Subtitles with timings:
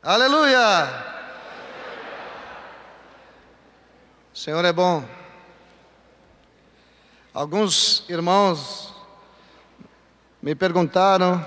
[0.00, 1.04] Aleluia!
[4.32, 5.04] O Senhor é bom.
[7.34, 8.94] Alguns irmãos
[10.40, 11.44] me perguntaram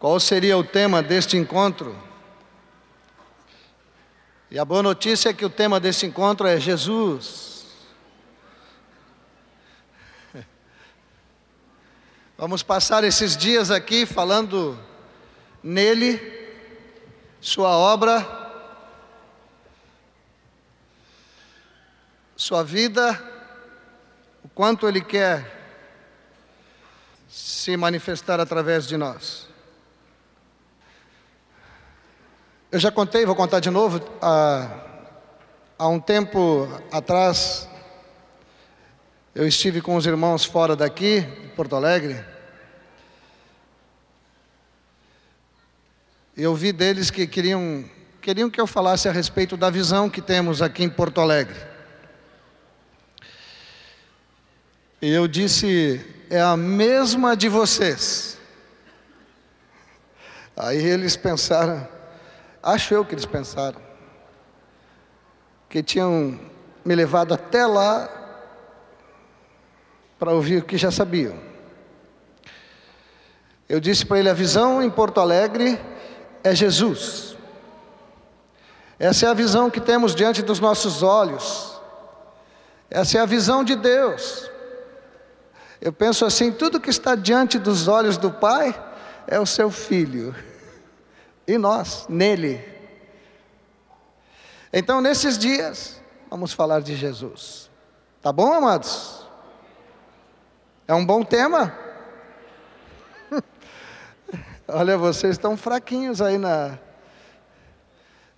[0.00, 1.96] qual seria o tema deste encontro.
[4.50, 7.66] E a boa notícia é que o tema desse encontro é Jesus.
[12.36, 14.76] Vamos passar esses dias aqui falando
[15.62, 16.37] nele,
[17.40, 18.26] sua obra,
[22.36, 23.20] sua vida,
[24.44, 25.56] o quanto ele quer
[27.28, 29.46] se manifestar através de nós.
[32.70, 34.00] Eu já contei, vou contar de novo.
[34.20, 34.68] Há,
[35.78, 37.68] há um tempo atrás,
[39.34, 42.37] eu estive com os irmãos fora daqui, de Porto Alegre.
[46.42, 47.84] Eu vi deles que queriam,
[48.20, 51.56] queriam que eu falasse a respeito da visão que temos aqui em Porto Alegre.
[55.00, 58.38] E eu disse, é a mesma de vocês.
[60.56, 61.86] Aí eles pensaram,
[62.62, 63.80] Acho eu que eles pensaram.
[65.68, 66.38] Que tinham
[66.84, 68.08] me levado até lá
[70.18, 71.38] para ouvir o que já sabiam.
[73.68, 75.78] Eu disse para ele: a visão em Porto Alegre
[76.48, 77.36] é Jesus.
[78.98, 81.80] Essa é a visão que temos diante dos nossos olhos.
[82.90, 84.50] Essa é a visão de Deus.
[85.80, 88.74] Eu penso assim: tudo que está diante dos olhos do Pai
[89.26, 90.34] é o seu filho
[91.46, 92.62] e nós nele.
[94.72, 97.70] Então, nesses dias, vamos falar de Jesus.
[98.20, 99.26] Tá bom, amados?
[100.86, 101.72] É um bom tema?
[104.70, 106.78] Olha, vocês estão fraquinhos aí na.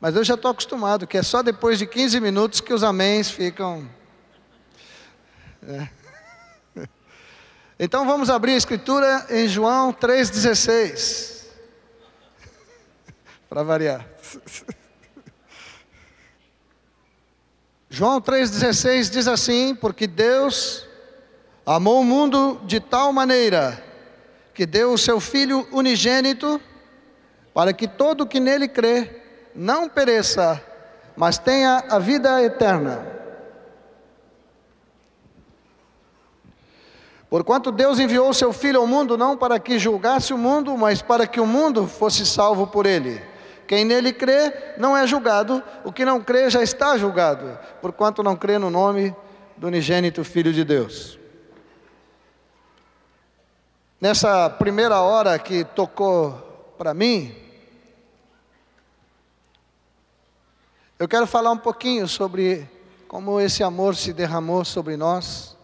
[0.00, 3.30] Mas eu já estou acostumado, que é só depois de 15 minutos que os améns
[3.30, 3.88] ficam.
[5.66, 5.88] É.
[7.82, 11.46] Então vamos abrir a escritura em João 3,16
[13.48, 14.06] para variar.
[17.88, 20.86] João 3,16 diz assim: Porque Deus
[21.64, 23.89] amou o mundo de tal maneira
[24.60, 26.60] que deu o seu Filho unigênito,
[27.54, 29.22] para que todo que nele crê
[29.54, 30.62] não pereça,
[31.16, 33.02] mas tenha a vida eterna.
[37.30, 41.26] Porquanto Deus enviou seu Filho ao mundo não para que julgasse o mundo, mas para
[41.26, 43.18] que o mundo fosse salvo por ele.
[43.66, 48.36] Quem nele crê não é julgado, o que não crê já está julgado, porquanto não
[48.36, 49.16] crê no nome
[49.56, 51.19] do unigênito Filho de Deus.
[54.00, 56.32] Nessa primeira hora que tocou
[56.78, 57.36] para mim,
[60.98, 62.66] eu quero falar um pouquinho sobre
[63.06, 65.54] como esse amor se derramou sobre nós,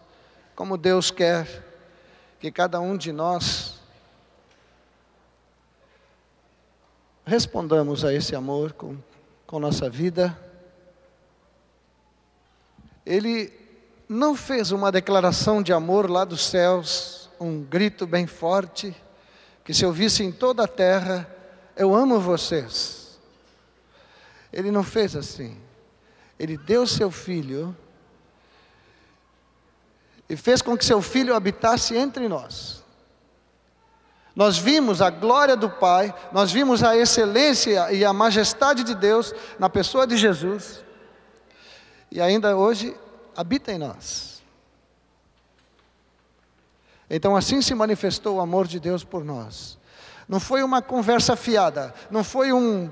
[0.55, 1.65] como Deus quer
[2.39, 3.79] que cada um de nós
[7.25, 8.97] respondamos a esse amor com,
[9.47, 10.39] com nossa vida.
[13.03, 13.51] Ele
[14.07, 18.95] não fez uma declaração de amor lá dos céus, um grito bem forte,
[19.63, 21.29] que se ouvisse em toda a terra:
[21.75, 23.19] Eu amo vocês.
[24.51, 25.57] Ele não fez assim.
[26.39, 27.75] Ele deu seu filho
[30.29, 32.83] e fez com que seu filho habitasse entre nós.
[34.35, 39.33] Nós vimos a glória do Pai, nós vimos a excelência e a majestade de Deus
[39.57, 40.83] na pessoa de Jesus,
[42.11, 42.95] e ainda hoje
[43.35, 44.36] habita em nós.
[47.09, 49.77] Então assim se manifestou o amor de Deus por nós.
[50.27, 52.91] Não foi uma conversa fiada, não foi um,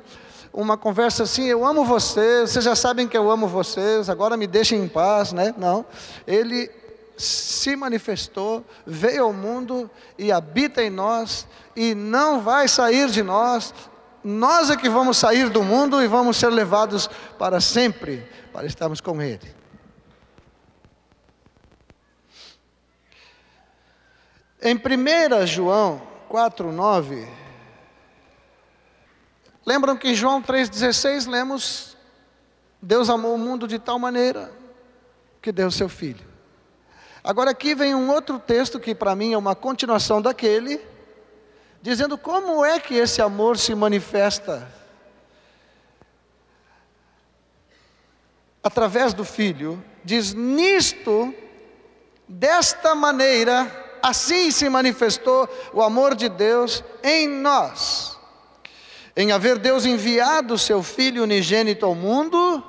[0.53, 4.47] uma conversa assim, eu amo vocês, vocês já sabem que eu amo vocês, agora me
[4.47, 5.53] deixem em paz, né?
[5.57, 5.85] Não.
[6.25, 6.71] Ele
[7.17, 13.73] se manifestou, veio ao mundo e habita em nós e não vai sair de nós.
[14.23, 19.01] Nós é que vamos sair do mundo e vamos ser levados para sempre para estarmos
[19.01, 19.64] com Ele.
[24.67, 27.29] Em 1 João 4,9,
[29.63, 31.95] lembram que em João 3,16 lemos:
[32.81, 34.51] Deus amou o mundo de tal maneira
[35.39, 36.25] que deu seu Filho.
[37.23, 40.81] Agora aqui vem um outro texto que para mim é uma continuação daquele,
[41.79, 44.67] dizendo como é que esse amor se manifesta
[48.63, 49.79] através do filho.
[50.03, 51.31] Diz: "Nisto
[52.27, 58.15] desta maneira assim se manifestou o amor de Deus em nós,
[59.15, 62.63] em haver Deus enviado o seu Filho unigênito ao mundo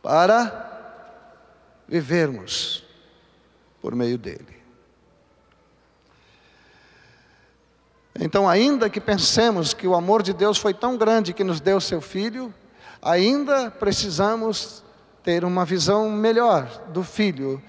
[0.00, 0.64] para
[1.88, 2.84] vivermos
[3.82, 4.56] por meio dele.
[8.18, 11.80] Então, ainda que pensemos que o amor de Deus foi tão grande que nos deu
[11.80, 12.54] seu Filho,
[13.02, 14.84] ainda precisamos
[15.24, 17.60] ter uma visão melhor do Filho,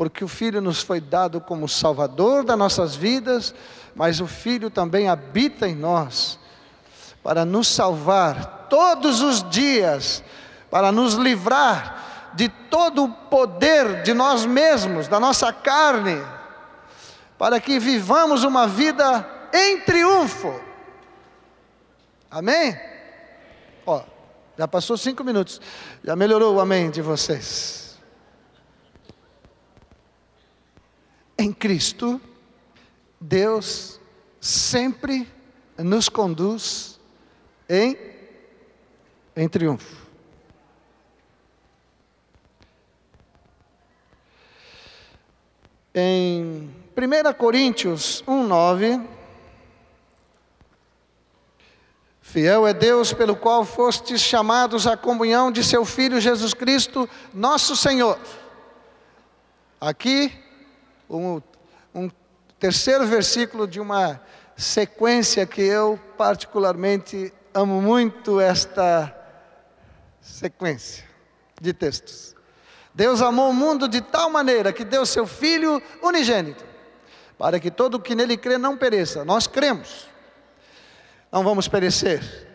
[0.00, 3.54] porque o Filho nos foi dado como Salvador das nossas vidas,
[3.94, 6.38] mas o Filho também habita em nós
[7.22, 10.24] para nos salvar todos os dias,
[10.70, 16.18] para nos livrar de todo o poder de nós mesmos, da nossa carne,
[17.36, 20.58] para que vivamos uma vida em triunfo.
[22.30, 22.74] Amém?
[23.84, 24.00] Ó,
[24.56, 25.60] já passou cinco minutos,
[26.02, 27.79] já melhorou o amém de vocês.
[31.40, 32.20] Em Cristo,
[33.18, 33.98] Deus
[34.38, 35.26] sempre
[35.78, 37.00] nos conduz
[37.66, 37.96] em,
[39.34, 40.06] em triunfo.
[45.94, 49.08] Em 1 Coríntios 1,9,
[52.20, 57.74] Fiel é Deus pelo qual fostes chamados à comunhão de seu Filho Jesus Cristo, nosso
[57.74, 58.18] Senhor.
[59.80, 60.49] Aqui,
[61.10, 61.42] um,
[61.94, 62.10] um
[62.58, 64.20] terceiro versículo de uma
[64.56, 69.14] sequência que eu particularmente amo muito esta
[70.20, 71.04] sequência
[71.60, 72.36] de textos.
[72.94, 76.64] Deus amou o mundo de tal maneira que deu seu Filho unigênito,
[77.38, 79.24] para que todo o que nele crê não pereça.
[79.24, 80.08] Nós cremos,
[81.32, 82.48] não vamos perecer.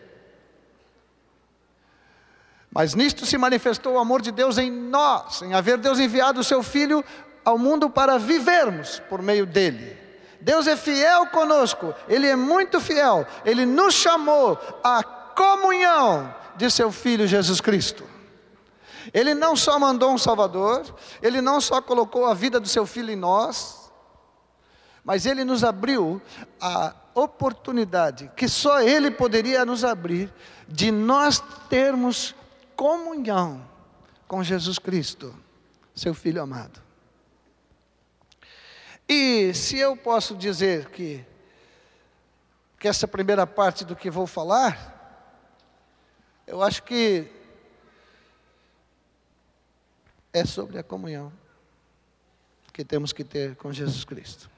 [2.70, 6.44] Mas nisto se manifestou o amor de Deus em nós, em haver Deus enviado o
[6.44, 7.02] seu Filho
[7.46, 9.96] ao mundo para vivermos por meio dele.
[10.40, 16.90] Deus é fiel conosco, Ele é muito fiel, Ele nos chamou à comunhão de Seu
[16.90, 18.02] Filho Jesus Cristo.
[19.14, 20.84] Ele não só mandou um Salvador,
[21.22, 23.92] Ele não só colocou a vida do Seu Filho em nós,
[25.04, 26.20] mas Ele nos abriu
[26.60, 30.32] a oportunidade que só Ele poderia nos abrir
[30.66, 32.34] de nós termos
[32.74, 33.62] comunhão
[34.26, 35.32] com Jesus Cristo,
[35.94, 36.85] Seu Filho amado.
[39.08, 41.24] E se eu posso dizer que,
[42.78, 44.94] que essa primeira parte do que vou falar,
[46.46, 47.30] eu acho que
[50.32, 51.32] é sobre a comunhão
[52.72, 54.50] que temos que ter com Jesus Cristo.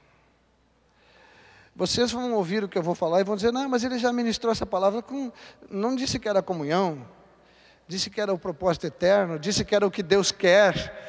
[1.73, 4.11] Vocês vão ouvir o que eu vou falar e vão dizer: não, mas ele já
[4.11, 5.31] ministrou essa palavra com.
[5.69, 7.07] Não disse que era comunhão,
[7.87, 11.07] disse que era o propósito eterno, disse que era o que Deus quer.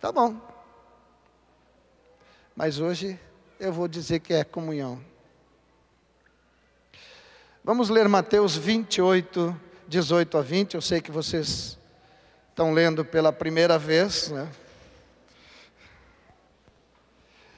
[0.00, 0.40] Tá bom,
[2.54, 3.18] mas hoje
[3.58, 5.00] eu vou dizer que é comunhão.
[7.64, 9.58] Vamos ler Mateus 28,
[9.88, 10.74] 18 a 20.
[10.74, 11.78] Eu sei que vocês
[12.50, 14.48] estão lendo pela primeira vez, né?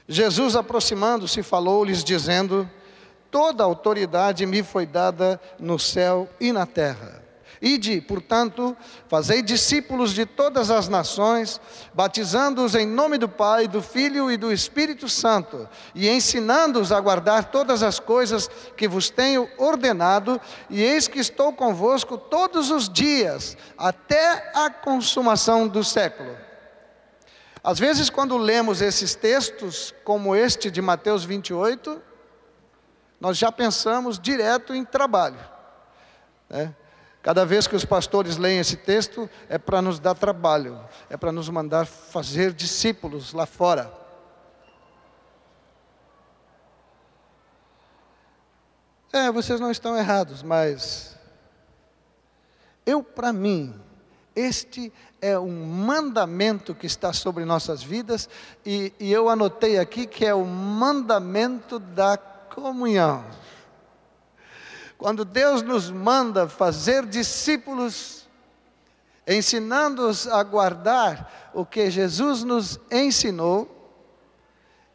[0.07, 2.69] Jesus, aproximando-se, falou-lhes, dizendo:
[3.29, 7.16] Toda autoridade me foi dada no céu e na terra.
[7.61, 8.77] Ide, portanto,
[9.07, 11.59] fazei discípulos de todas as nações,
[11.93, 17.45] batizando-os em nome do Pai, do Filho e do Espírito Santo, e ensinando-os a guardar
[17.45, 20.39] todas as coisas que vos tenho ordenado,
[20.69, 26.37] e eis que estou convosco todos os dias, até a consumação do século.
[27.63, 32.01] Às vezes, quando lemos esses textos, como este de Mateus 28,
[33.19, 35.39] nós já pensamos direto em trabalho.
[36.49, 36.73] Né?
[37.27, 40.79] Cada vez que os pastores leem esse texto, é para nos dar trabalho,
[41.09, 43.91] é para nos mandar fazer discípulos lá fora.
[49.11, 51.17] É, vocês não estão errados, mas
[52.85, 53.77] eu, para mim,
[54.33, 58.29] este é um mandamento que está sobre nossas vidas,
[58.65, 63.25] e, e eu anotei aqui que é o mandamento da comunhão.
[64.97, 68.27] Quando Deus nos manda fazer discípulos,
[69.27, 73.93] ensinando-os a guardar o que Jesus nos ensinou,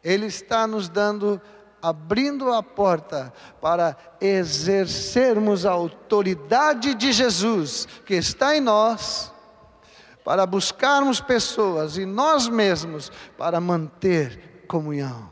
[0.03, 1.41] Ele está nos dando,
[1.81, 3.31] abrindo a porta
[3.61, 9.31] para exercermos a autoridade de Jesus que está em nós,
[10.25, 15.31] para buscarmos pessoas e nós mesmos para manter comunhão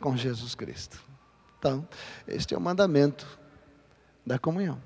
[0.00, 1.00] com Jesus Cristo.
[1.58, 1.86] Então,
[2.26, 3.41] este é o mandamento
[4.24, 4.80] da comunhão.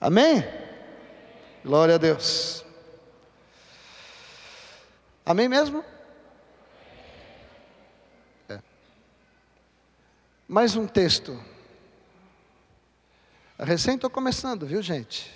[0.00, 0.44] Amém?
[1.64, 2.64] Glória a Deus.
[5.24, 5.84] Amém mesmo?
[8.48, 8.60] É.
[10.48, 11.38] Mais um texto
[13.58, 15.34] Recém estou começando, viu, gente?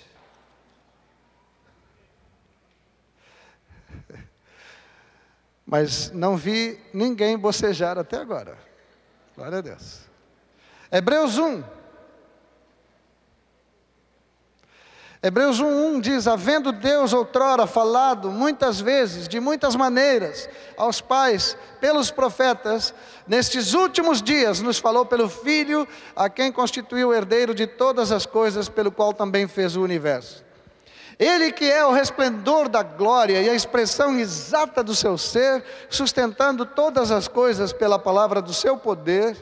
[5.65, 8.57] Mas não vi ninguém bocejar até agora.
[9.35, 10.07] Glória a Deus.
[10.89, 11.82] Hebreus 1.
[15.25, 22.11] Hebreus 1:1 diz: Havendo Deus outrora falado muitas vezes, de muitas maneiras, aos pais, pelos
[22.11, 22.93] profetas,
[23.25, 28.25] nestes últimos dias nos falou pelo Filho, a quem constituiu o herdeiro de todas as
[28.25, 30.43] coisas, pelo qual também fez o universo.
[31.17, 36.65] Ele que é o resplendor da glória e a expressão exata do seu ser, sustentando
[36.65, 39.37] todas as coisas pela palavra do seu poder,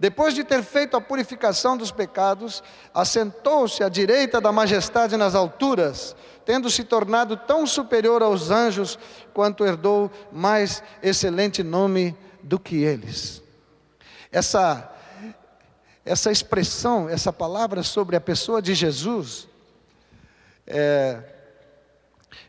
[0.00, 2.62] depois de ter feito a purificação dos pecados,
[2.94, 8.98] assentou-se à direita da majestade nas alturas, tendo se tornado tão superior aos anjos,
[9.34, 13.42] quanto herdou mais excelente nome do que eles.
[14.32, 14.90] Essa,
[16.02, 19.48] essa expressão, essa palavra sobre a pessoa de Jesus,
[20.66, 21.22] é,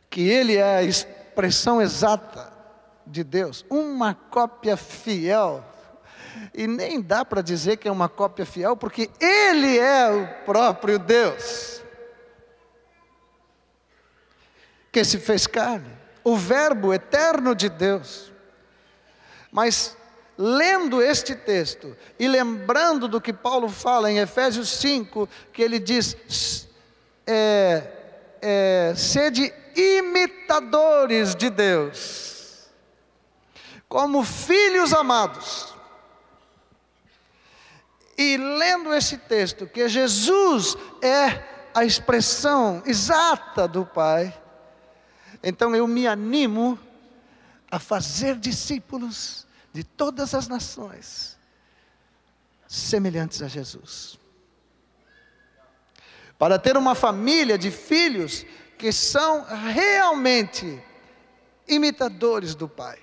[0.09, 2.49] que ele é a expressão exata
[3.05, 5.65] de Deus, uma cópia fiel
[6.53, 10.99] e nem dá para dizer que é uma cópia fiel, porque Ele é o próprio
[10.99, 11.81] Deus,
[14.91, 15.91] que se fez carne,
[16.23, 18.31] o Verbo eterno de Deus.
[19.51, 19.97] Mas,
[20.37, 26.67] lendo este texto e lembrando do que Paulo fala em Efésios 5, que ele diz:
[27.25, 27.83] é,
[28.41, 32.69] é, sede imitadores de Deus,
[33.87, 35.80] como filhos amados
[38.21, 44.39] e lendo esse texto, que Jesus é a expressão exata do Pai,
[45.41, 46.77] então eu me animo
[47.69, 51.37] a fazer discípulos de todas as nações,
[52.67, 54.19] semelhantes a Jesus.
[56.37, 58.45] Para ter uma família de filhos
[58.77, 60.83] que são realmente
[61.67, 62.99] imitadores do Pai,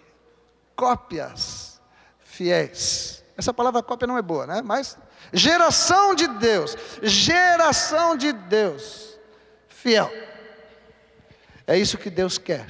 [0.77, 1.81] cópias
[2.21, 3.25] fiéis.
[3.37, 4.63] Essa palavra cópia não é boa, né?
[4.63, 4.99] Mas
[5.33, 9.19] Geração de Deus, geração de Deus,
[9.69, 10.11] fiel.
[11.67, 12.67] É isso que Deus quer.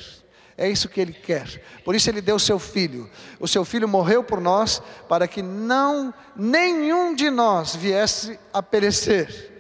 [0.57, 1.63] É isso que Ele quer.
[1.85, 3.09] Por isso Ele deu o seu filho.
[3.39, 9.55] O seu filho morreu por nós para que não nenhum de nós viesse a perecer.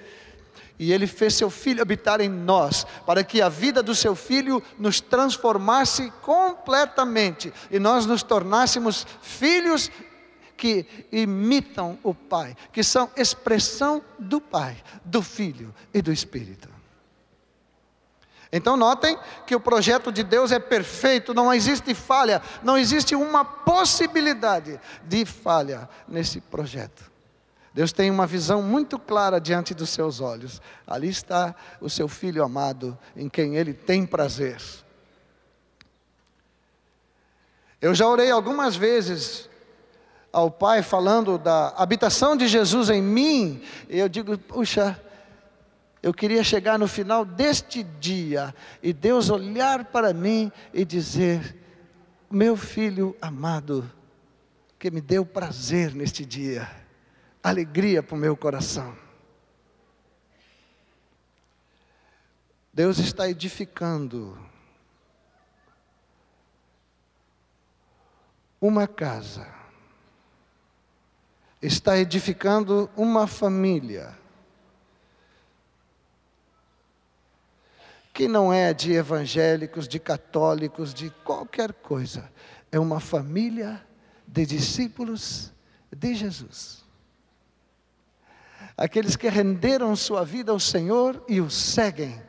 [0.76, 4.62] E Ele fez seu filho habitar em nós, para que a vida do seu filho
[4.78, 9.90] nos transformasse completamente e nós nos tornássemos filhos
[10.58, 16.68] que imitam o Pai, que são expressão do Pai, do Filho e do Espírito.
[18.50, 23.44] Então notem que o projeto de Deus é perfeito, não existe falha, não existe uma
[23.44, 27.08] possibilidade de falha nesse projeto.
[27.74, 30.60] Deus tem uma visão muito clara diante dos seus olhos.
[30.86, 34.60] Ali está o seu filho amado, em quem ele tem prazer.
[37.80, 39.47] Eu já orei algumas vezes
[40.32, 45.00] ao Pai falando da habitação de Jesus em mim, eu digo, puxa,
[46.02, 51.56] eu queria chegar no final deste dia e Deus olhar para mim e dizer:
[52.30, 53.90] Meu filho amado,
[54.78, 56.70] que me deu prazer neste dia,
[57.42, 58.96] alegria para o meu coração.
[62.72, 64.38] Deus está edificando
[68.60, 69.57] uma casa
[71.60, 74.16] está edificando uma família
[78.18, 82.28] que não é de evangélicos, de católicos, de qualquer coisa.
[82.72, 83.80] É uma família
[84.26, 85.52] de discípulos
[85.96, 86.84] de Jesus.
[88.76, 92.20] Aqueles que renderam sua vida ao Senhor e o seguem,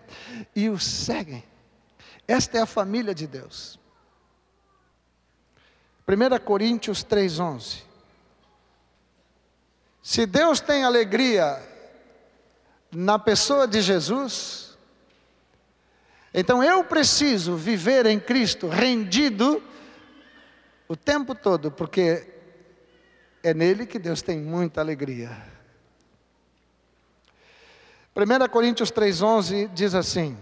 [0.56, 1.44] e o seguem.
[2.28, 3.80] Esta é a família de Deus.
[6.08, 7.89] 1 Coríntios 3,11.
[10.10, 11.62] Se Deus tem alegria
[12.92, 14.76] na pessoa de Jesus,
[16.34, 19.62] então eu preciso viver em Cristo rendido
[20.88, 22.28] o tempo todo, porque
[23.44, 25.30] é nele que Deus tem muita alegria.
[28.16, 30.36] 1 Coríntios 3,11 diz assim: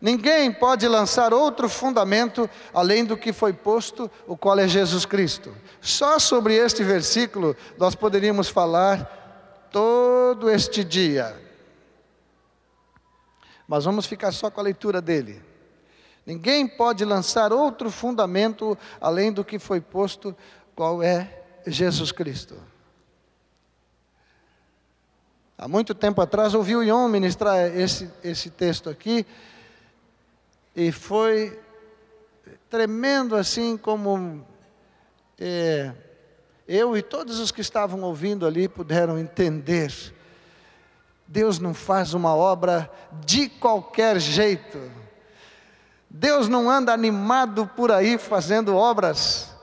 [0.00, 5.54] Ninguém pode lançar outro fundamento além do que foi posto, o qual é Jesus Cristo.
[5.80, 11.40] Só sobre este versículo nós poderíamos falar todo este dia.
[13.66, 15.42] Mas vamos ficar só com a leitura dele.
[16.26, 20.36] Ninguém pode lançar outro fundamento além do que foi posto,
[20.74, 22.56] qual é Jesus Cristo.
[25.56, 29.24] Há muito tempo atrás ouvi o Ion ministrar esse, esse texto aqui,
[30.74, 31.60] e foi
[32.68, 34.44] tremendo assim como
[35.38, 35.92] é,
[36.66, 39.92] eu e todos os que estavam ouvindo ali puderam entender.
[41.26, 42.90] Deus não faz uma obra
[43.24, 44.78] de qualquer jeito.
[46.10, 49.53] Deus não anda animado por aí fazendo obras.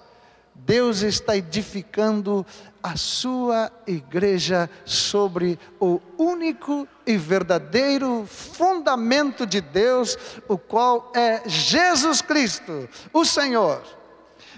[0.66, 2.46] Deus está edificando
[2.84, 12.22] a sua igreja sobre o único e verdadeiro fundamento de Deus, o qual é Jesus
[12.22, 13.82] Cristo, o Senhor.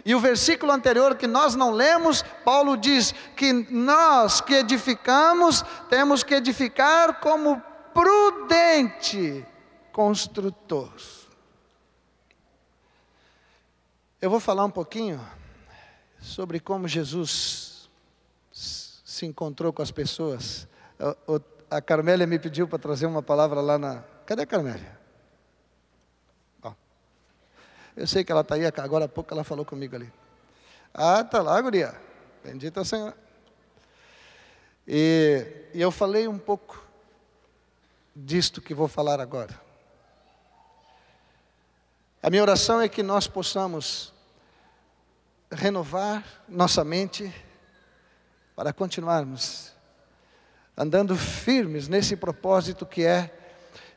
[0.06, 6.22] E o versículo anterior que nós não lemos, Paulo diz que nós que edificamos, temos
[6.24, 7.62] que edificar como
[7.94, 9.46] prudente
[9.94, 10.92] construtor.
[14.22, 15.22] Eu vou falar um pouquinho
[16.24, 17.90] sobre como Jesus
[18.52, 20.68] se encontrou com as pessoas.
[21.70, 24.04] A Carmélia me pediu para trazer uma palavra lá na.
[24.26, 25.04] Cadê a Carmélia?
[27.96, 30.12] Eu sei que ela está aí, agora há pouco ela falou comigo ali.
[30.94, 31.94] Ah, está lá, guria.
[32.44, 33.14] Bendito é o Senhor.
[34.88, 36.84] E, e eu falei um pouco
[38.16, 39.62] disto que vou falar agora.
[42.22, 44.13] A minha oração é que nós possamos
[45.54, 47.34] renovar nossa mente
[48.56, 49.74] para continuarmos
[50.78, 53.32] andando firmes nesse propósito que é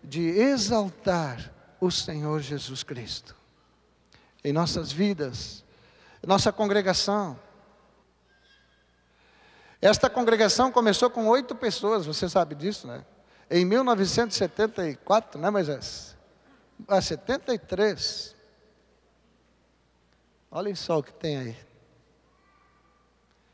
[0.03, 3.35] de exaltar o Senhor Jesus Cristo
[4.45, 5.65] em nossas vidas,
[6.25, 7.37] nossa congregação.
[9.83, 13.05] Esta congregação começou com oito pessoas, você sabe disso, né?
[13.51, 16.17] Em 1974, né, Moisés?
[16.87, 18.36] Ah, 73.
[20.57, 21.57] Olhem só o que tem aí.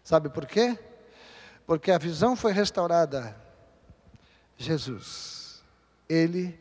[0.04, 0.78] Sabe por quê?
[1.66, 3.36] Porque a visão foi restaurada.
[4.56, 5.64] Jesus,
[6.08, 6.56] Ele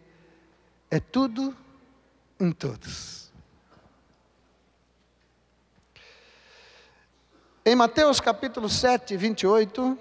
[0.89, 1.55] é tudo
[2.39, 3.31] em todos.
[7.63, 9.95] Em Mateus capítulo 7, 28,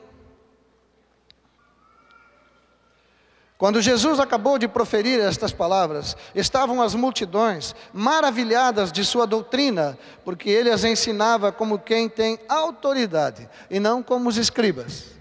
[3.60, 10.48] quando Jesus acabou de proferir estas palavras, estavam as multidões maravilhadas de sua doutrina, porque
[10.48, 15.12] ele as ensinava como quem tem autoridade e não como os escribas.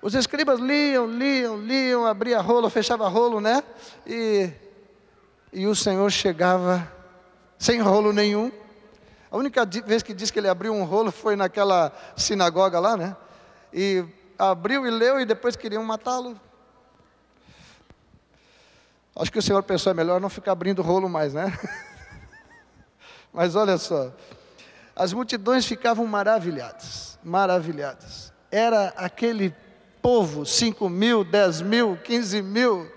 [0.00, 3.64] Os escribas liam, liam, liam, abria rolo, fechava rolo, né?
[4.06, 4.48] E,
[5.52, 6.88] e o Senhor chegava
[7.58, 8.52] sem rolo nenhum
[9.28, 13.16] a única vez que diz que ele abriu um rolo foi naquela sinagoga lá, né?
[13.74, 14.04] E
[14.38, 16.40] abriu e leu e depois queriam matá-lo.
[19.18, 21.52] Acho que o Senhor pensou, é melhor não ficar abrindo rolo mais, né?
[23.32, 24.12] Mas olha só,
[24.94, 28.32] as multidões ficavam maravilhadas, maravilhadas.
[28.48, 29.52] Era aquele
[30.00, 32.90] povo, 5 mil, 10 mil, 15 mil.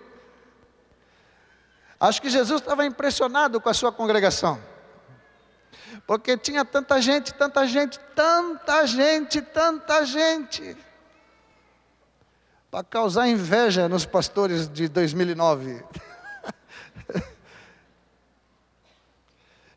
[1.99, 4.61] Acho que Jesus estava impressionado com a sua congregação.
[6.05, 10.77] Porque tinha tanta gente, tanta gente, tanta gente, tanta gente.
[12.69, 15.83] Para causar inveja nos pastores de 2009.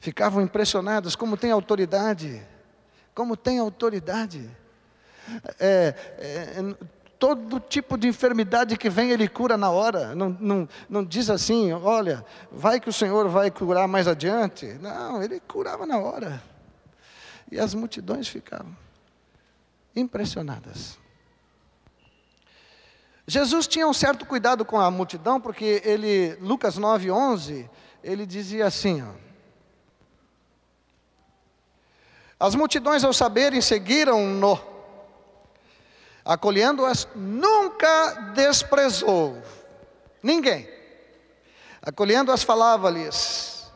[0.05, 2.47] Ficavam impressionados como tem autoridade.
[3.15, 4.51] Como tem autoridade.
[5.59, 6.75] É, é,
[7.19, 10.15] todo tipo de enfermidade que vem, Ele cura na hora.
[10.15, 14.67] Não, não, não diz assim, olha, vai que o Senhor vai curar mais adiante.
[14.75, 16.43] Não, Ele curava na hora.
[17.51, 18.77] E as multidões ficavam
[19.97, 20.99] impressionadas.
[23.27, 27.71] Jesus tinha um certo cuidado com a multidão, porque ele, Lucas 9, 11,
[28.03, 29.24] ele dizia assim: ó,
[32.45, 34.61] As multidões, ao saberem, seguiram-no
[36.23, 39.43] acolhendo-as, nunca desprezou
[40.23, 40.69] ninguém.
[41.81, 43.73] Acolhendo-as, falava-lhes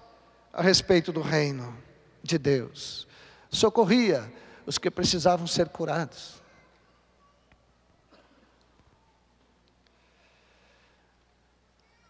[0.52, 1.74] a respeito do reino
[2.22, 3.08] de Deus,
[3.50, 4.30] socorria
[4.66, 6.34] os que precisavam ser curados.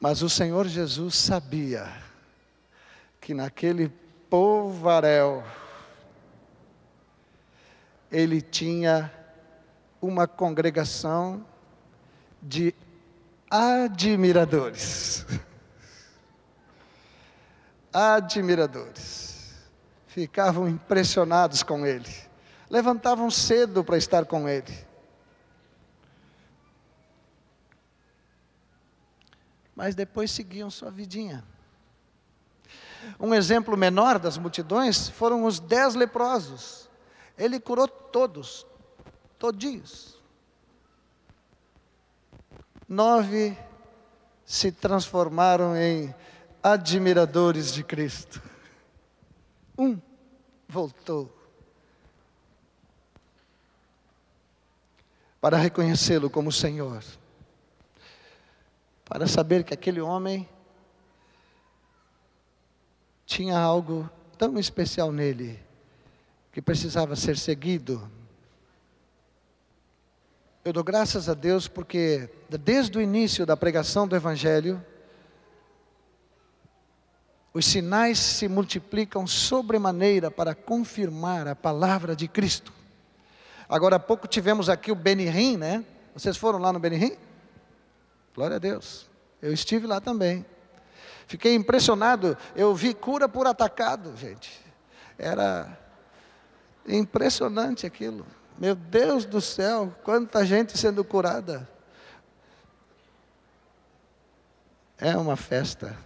[0.01, 1.87] Mas o Senhor Jesus sabia
[3.21, 3.91] que naquele
[4.29, 5.45] povaréu
[8.11, 9.13] ele tinha
[10.01, 11.45] uma congregação
[12.43, 12.75] de
[13.51, 15.27] admiradores.
[17.93, 19.55] Admiradores.
[20.07, 22.09] Ficavam impressionados com ele.
[22.71, 24.87] Levantavam cedo para estar com ele.
[29.75, 31.45] Mas depois seguiam sua vidinha.
[33.19, 36.88] Um exemplo menor das multidões foram os dez leprosos.
[37.39, 38.67] Ele curou todos,
[39.39, 40.19] todinhos.
[42.89, 43.57] nove
[44.45, 46.13] se transformaram em
[46.63, 48.43] admiradores de Cristo.
[49.77, 50.01] Um
[50.67, 51.33] voltou
[55.41, 57.05] para reconhecê-lo como Senhor,
[59.05, 60.49] para saber que aquele homem
[63.25, 65.68] tinha algo tão especial nele
[66.59, 68.11] que precisava ser seguido.
[70.65, 74.85] Eu dou graças a Deus porque desde o início da pregação do Evangelho,
[77.55, 82.73] os sinais se multiplicam sobremaneira para confirmar a palavra de Cristo.
[83.69, 85.85] Agora há pouco tivemos aqui o Benihim, né?
[86.13, 87.17] Vocês foram lá no Benihim?
[88.35, 89.09] Glória a Deus.
[89.41, 90.45] Eu estive lá também.
[91.29, 94.61] Fiquei impressionado, eu vi cura por atacado, gente.
[95.17, 95.87] Era
[96.89, 98.27] impressionante aquilo.
[98.59, 101.69] Meu Deus do céu, quanta gente sendo curada.
[104.99, 105.97] É uma festa.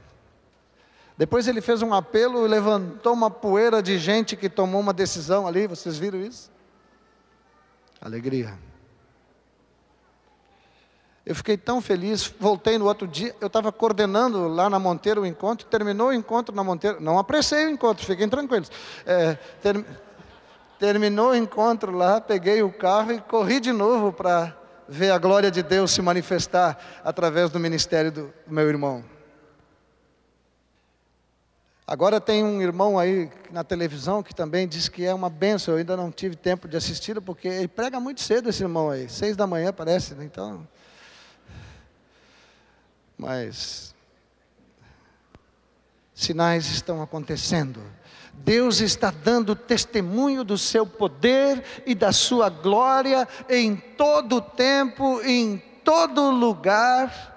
[1.16, 5.46] Depois ele fez um apelo e levantou uma poeira de gente que tomou uma decisão
[5.46, 6.50] ali, vocês viram isso?
[8.00, 8.58] Alegria.
[11.24, 15.26] Eu fiquei tão feliz, voltei no outro dia, eu estava coordenando lá na Monteiro o
[15.26, 18.70] encontro, terminou o encontro na Monteiro, não apressei o encontro, fiquem tranquilos.
[19.06, 19.86] É, ter,
[20.82, 24.52] terminou o encontro lá, peguei o carro e corri de novo para
[24.88, 29.04] ver a glória de Deus se manifestar através do ministério do meu irmão.
[31.86, 35.74] Agora tem um irmão aí na televisão que também diz que é uma benção.
[35.74, 39.08] Eu ainda não tive tempo de assisti-lo porque ele prega muito cedo esse irmão aí,
[39.08, 40.24] seis da manhã parece, né?
[40.24, 40.66] então
[43.16, 43.94] mas
[46.12, 47.80] sinais estão acontecendo.
[48.32, 55.62] Deus está dando testemunho do seu poder e da sua glória em todo tempo, em
[55.84, 57.30] todo lugar.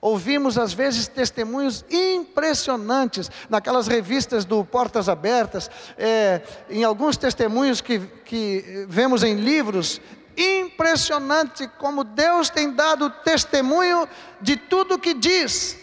[0.00, 7.98] Ouvimos às vezes testemunhos impressionantes naquelas revistas do Portas Abertas, é, em alguns testemunhos que,
[8.24, 10.00] que vemos em livros,
[10.36, 14.08] Impressionante como Deus tem dado testemunho
[14.40, 15.76] de tudo que diz.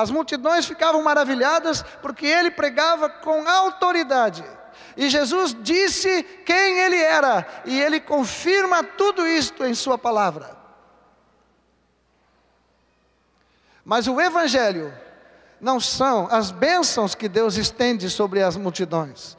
[0.00, 4.44] As multidões ficavam maravilhadas porque ele pregava com autoridade.
[4.96, 10.56] E Jesus disse quem ele era, e ele confirma tudo isto em Sua palavra.
[13.84, 14.92] Mas o Evangelho
[15.60, 19.36] não são as bênçãos que Deus estende sobre as multidões.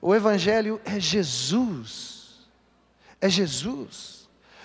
[0.00, 2.14] O Evangelho é Jesus
[3.24, 4.13] é Jesus.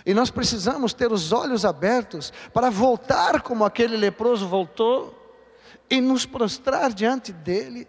[0.09, 5.15] E nós precisamos ter os olhos abertos para voltar como aquele leproso voltou
[5.87, 7.87] e nos prostrar diante dele.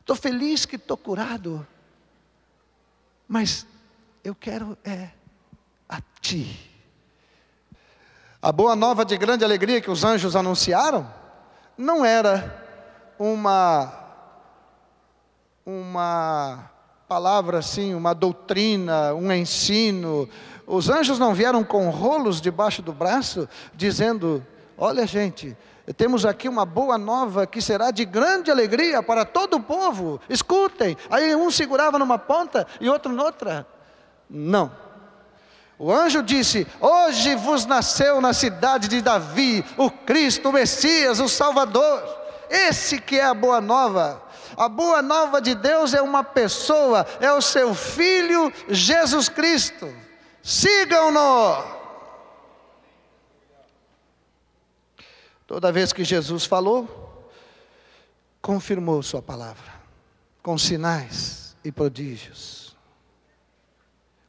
[0.00, 1.64] Estou feliz que estou curado,
[3.28, 3.64] mas
[4.24, 5.10] eu quero é
[5.88, 6.68] a Ti.
[8.42, 11.08] A boa nova de grande alegria que os anjos anunciaram
[11.78, 14.04] não era uma
[15.64, 16.72] uma
[17.08, 20.28] palavra assim, uma doutrina, um ensino.
[20.66, 24.44] Os anjos não vieram com rolos debaixo do braço, dizendo:
[24.76, 25.56] Olha, gente,
[25.96, 30.20] temos aqui uma boa nova que será de grande alegria para todo o povo.
[30.28, 30.96] Escutem.
[31.08, 33.66] Aí um segurava numa ponta e outro noutra.
[34.28, 34.72] Não.
[35.78, 41.28] O anjo disse: Hoje vos nasceu na cidade de Davi o Cristo, o Messias, o
[41.28, 42.02] Salvador.
[42.50, 44.25] Esse que é a boa nova.
[44.56, 49.92] A boa nova de Deus é uma pessoa, é o seu filho Jesus Cristo.
[50.42, 51.76] Sigam-no.
[55.46, 57.30] Toda vez que Jesus falou,
[58.42, 59.72] confirmou Sua palavra,
[60.42, 62.76] com sinais e prodígios.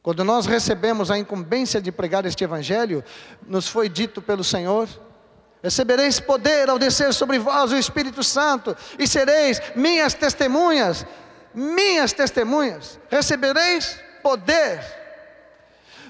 [0.02, 3.04] Quando nós recebemos a incumbência de pregar este Evangelho,
[3.46, 4.88] nos foi dito pelo Senhor,
[5.68, 11.04] Recebereis poder ao descer sobre vós o Espírito Santo, e sereis minhas testemunhas,
[11.52, 12.98] minhas testemunhas.
[13.10, 14.82] Recebereis poder.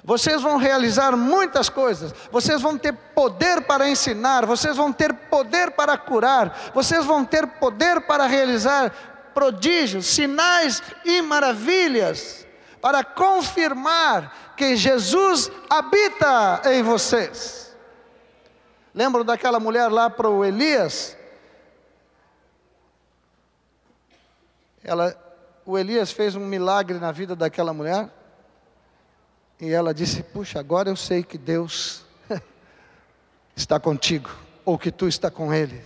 [0.05, 5.73] Vocês vão realizar muitas coisas, vocês vão ter poder para ensinar, vocês vão ter poder
[5.73, 8.92] para curar, vocês vão ter poder para realizar
[9.35, 12.47] prodígios, sinais e maravilhas,
[12.81, 17.67] para confirmar que Jesus habita em vocês.
[18.98, 21.16] Lembram daquela mulher lá para o Elias?
[24.82, 25.16] Ela,
[25.64, 28.11] o Elias fez um milagre na vida daquela mulher.
[29.61, 32.04] E ela disse: Puxa, agora eu sei que Deus
[33.54, 34.30] está contigo,
[34.64, 35.80] ou que tu está com Ele.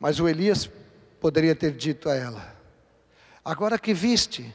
[0.00, 0.68] Mas o Elias
[1.20, 2.56] poderia ter dito a ela:
[3.44, 4.52] Agora que viste,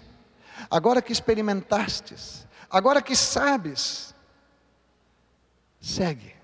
[0.69, 4.13] agora que experimentastes, agora que sabes,
[5.82, 6.36] segue.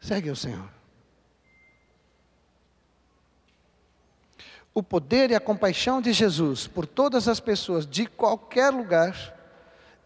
[0.00, 0.68] Segue o Senhor.
[4.74, 9.14] O poder e a compaixão de Jesus por todas as pessoas de qualquer lugar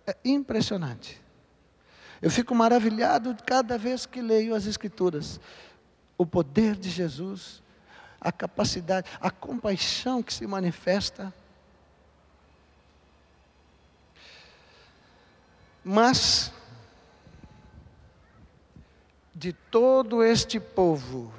[0.06, 1.20] é impressionante.
[2.20, 5.38] Eu fico maravilhado cada vez que leio as Escrituras.
[6.16, 7.62] O poder de Jesus,
[8.20, 11.34] a capacidade, a compaixão que se manifesta.
[15.84, 16.50] Mas,
[19.34, 21.32] de todo este povo,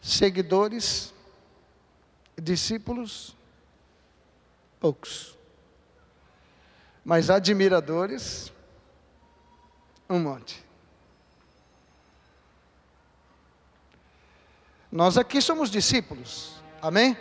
[0.00, 1.12] seguidores,
[2.40, 3.34] discípulos,
[4.78, 5.36] poucos,
[7.04, 8.52] mas admiradores,
[10.08, 10.64] um monte.
[14.92, 17.16] Nós aqui somos discípulos, amém?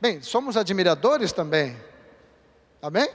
[0.00, 1.76] Bem, somos admiradores também,
[2.80, 3.08] amém?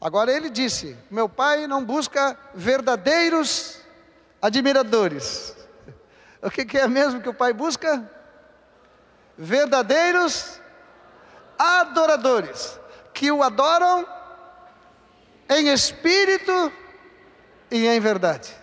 [0.00, 3.80] Agora ele disse: Meu pai não busca verdadeiros
[4.40, 5.56] admiradores.
[6.40, 8.08] O que, que é mesmo que o pai busca?
[9.36, 10.60] Verdadeiros
[11.58, 12.78] adoradores,
[13.12, 14.06] que o adoram
[15.50, 16.72] em espírito
[17.68, 18.54] e em verdade.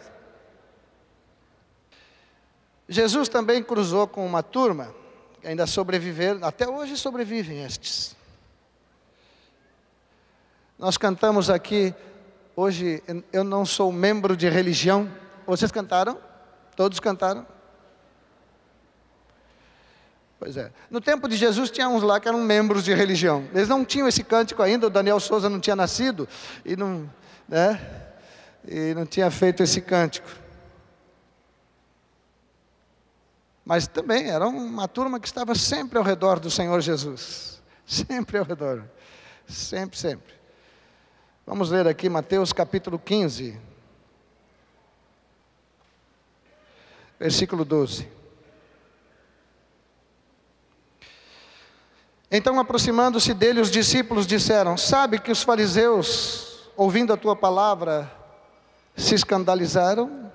[2.88, 4.96] Jesus também cruzou com uma turma
[5.46, 8.16] ainda sobreviveram, até hoje sobrevivem estes.
[10.78, 11.96] Nós cantamos aqui,
[12.56, 15.10] hoje eu não sou membro de religião.
[15.48, 16.20] Vocês cantaram?
[16.76, 17.48] Todos cantaram?
[20.38, 20.72] Pois é.
[20.92, 23.48] No tempo de Jesus tinha uns lá que eram membros de religião.
[23.54, 26.28] Eles não tinham esse cântico ainda, o Daniel Souza não tinha nascido
[26.66, 27.10] e não,
[27.48, 27.80] né?
[28.68, 30.28] E não tinha feito esse cântico.
[33.64, 37.62] Mas também era uma turma que estava sempre ao redor do Senhor Jesus.
[37.86, 38.84] Sempre ao redor.
[39.48, 40.35] Sempre, sempre.
[41.48, 43.56] Vamos ler aqui Mateus capítulo 15,
[47.20, 48.10] versículo 12.
[52.32, 58.12] Então, aproximando-se dele, os discípulos disseram: Sabe que os fariseus, ouvindo a tua palavra,
[58.98, 60.32] se escandalizaram?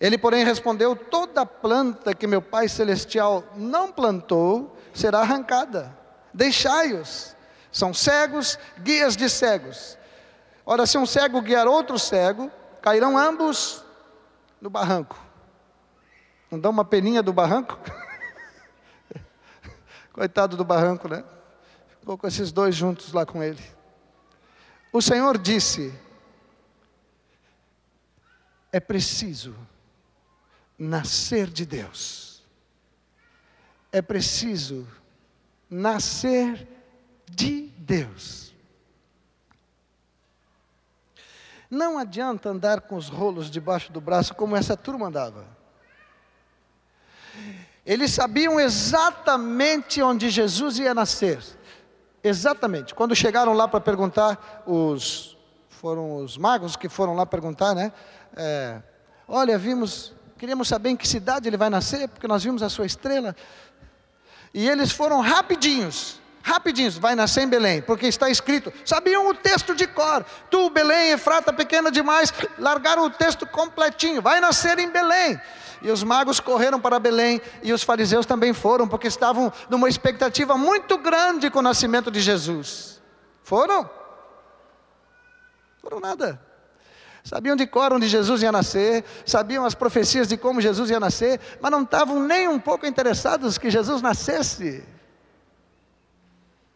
[0.00, 5.96] Ele, porém, respondeu: Toda planta que meu Pai Celestial não plantou será arrancada.
[6.34, 7.38] Deixai-os.
[7.72, 9.96] São cegos, guias de cegos.
[10.66, 12.50] Ora, se um cego guiar outro cego,
[12.82, 13.84] cairão ambos
[14.60, 15.18] no barranco.
[16.50, 17.78] Não dá uma peninha do barranco?
[20.12, 21.24] Coitado do barranco, né?
[22.00, 23.62] Ficou com esses dois juntos lá com ele.
[24.92, 25.94] O Senhor disse:
[28.72, 29.54] é preciso
[30.78, 32.42] nascer de Deus.
[33.92, 34.86] É preciso
[35.68, 36.79] nascer de
[37.36, 38.54] Deus.
[41.70, 45.46] Não adianta andar com os rolos debaixo do braço como essa turma andava.
[47.86, 51.42] Eles sabiam exatamente onde Jesus ia nascer.
[52.22, 52.94] Exatamente.
[52.94, 55.36] Quando chegaram lá para perguntar, os
[55.68, 57.90] foram os magos que foram lá perguntar, né?
[58.36, 58.82] É,
[59.32, 62.84] Olha, vimos, queríamos saber em que cidade ele vai nascer, porque nós vimos a sua
[62.84, 63.36] estrela.
[64.52, 69.74] E eles foram rapidinhos, rapidinhos, vai nascer em Belém, porque está escrito, sabiam o texto
[69.74, 75.40] de cor, tu, Belém, Efrata pequena demais, largaram o texto completinho, vai nascer em Belém.
[75.82, 80.56] E os magos correram para Belém e os fariseus também foram, porque estavam numa expectativa
[80.56, 83.00] muito grande com o nascimento de Jesus.
[83.42, 83.88] Foram?
[85.80, 86.40] Foram nada.
[87.24, 91.40] Sabiam de cor onde Jesus ia nascer, sabiam as profecias de como Jesus ia nascer,
[91.60, 94.86] mas não estavam nem um pouco interessados que Jesus nascesse.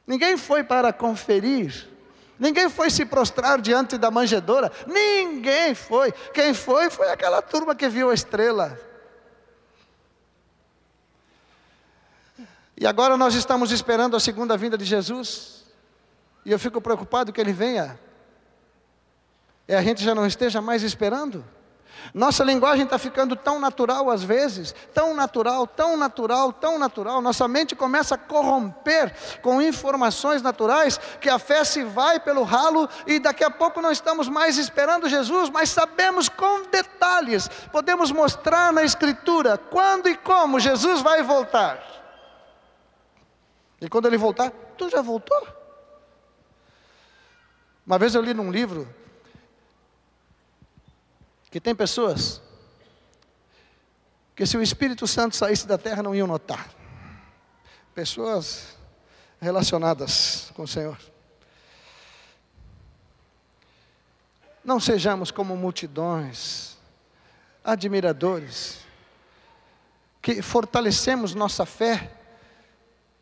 [0.06, 1.88] Ninguém foi para conferir,
[2.38, 6.12] ninguém foi se prostrar diante da manjedoura, ninguém foi.
[6.32, 8.78] Quem foi foi aquela turma que viu a estrela.
[12.76, 15.64] E agora nós estamos esperando a segunda vinda de Jesus.
[16.44, 17.98] E eu fico preocupado que ele venha.
[19.66, 21.44] E a gente já não esteja mais esperando.
[22.12, 27.20] Nossa linguagem está ficando tão natural às vezes, tão natural, tão natural, tão natural.
[27.20, 32.88] Nossa mente começa a corromper com informações naturais que a fé se vai pelo ralo
[33.06, 38.72] e daqui a pouco não estamos mais esperando Jesus, mas sabemos com detalhes, podemos mostrar
[38.72, 41.78] na Escritura quando e como Jesus vai voltar.
[43.80, 45.46] E quando ele voltar, tu já voltou?
[47.86, 48.88] Uma vez eu li num livro
[51.54, 52.42] que tem pessoas
[54.34, 56.68] que se o Espírito Santo saísse da terra não iam notar.
[57.94, 58.76] pessoas
[59.40, 60.98] relacionadas com o Senhor.
[64.64, 66.76] Não sejamos como multidões,
[67.62, 68.80] admiradores,
[70.20, 72.10] que fortalecemos nossa fé.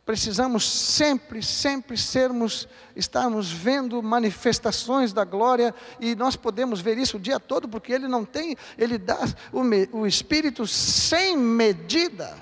[0.04, 7.20] Precisamos sempre, sempre sermos, estarmos vendo manifestações da glória e nós podemos ver isso o
[7.20, 9.18] dia todo, porque Ele não tem, Ele dá
[9.52, 12.36] o, o Espírito sem medida.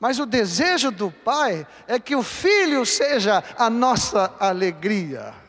[0.00, 5.44] Mas o desejo do Pai é que o Filho seja a nossa alegria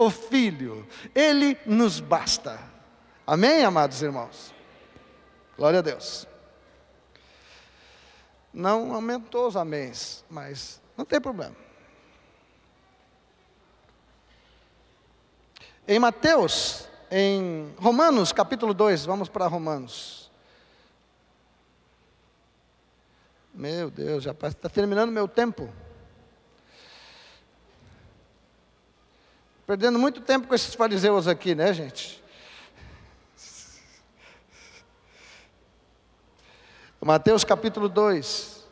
[0.00, 2.58] o Filho, Ele nos basta.
[3.26, 4.54] Amém, amados irmãos?
[5.58, 6.29] Glória a Deus.
[8.52, 11.56] Não aumentou os améns, mas não tem problema.
[15.86, 20.30] Em Mateus, em Romanos capítulo 2, vamos para Romanos.
[23.52, 25.68] Meu Deus, já está terminando meu tempo.
[29.66, 32.19] Perdendo muito tempo com esses fariseus aqui, né, gente?
[37.00, 38.68] Mateus capítulo 2.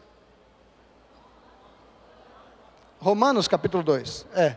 [2.99, 4.27] Romanos capítulo 2.
[4.35, 4.57] É.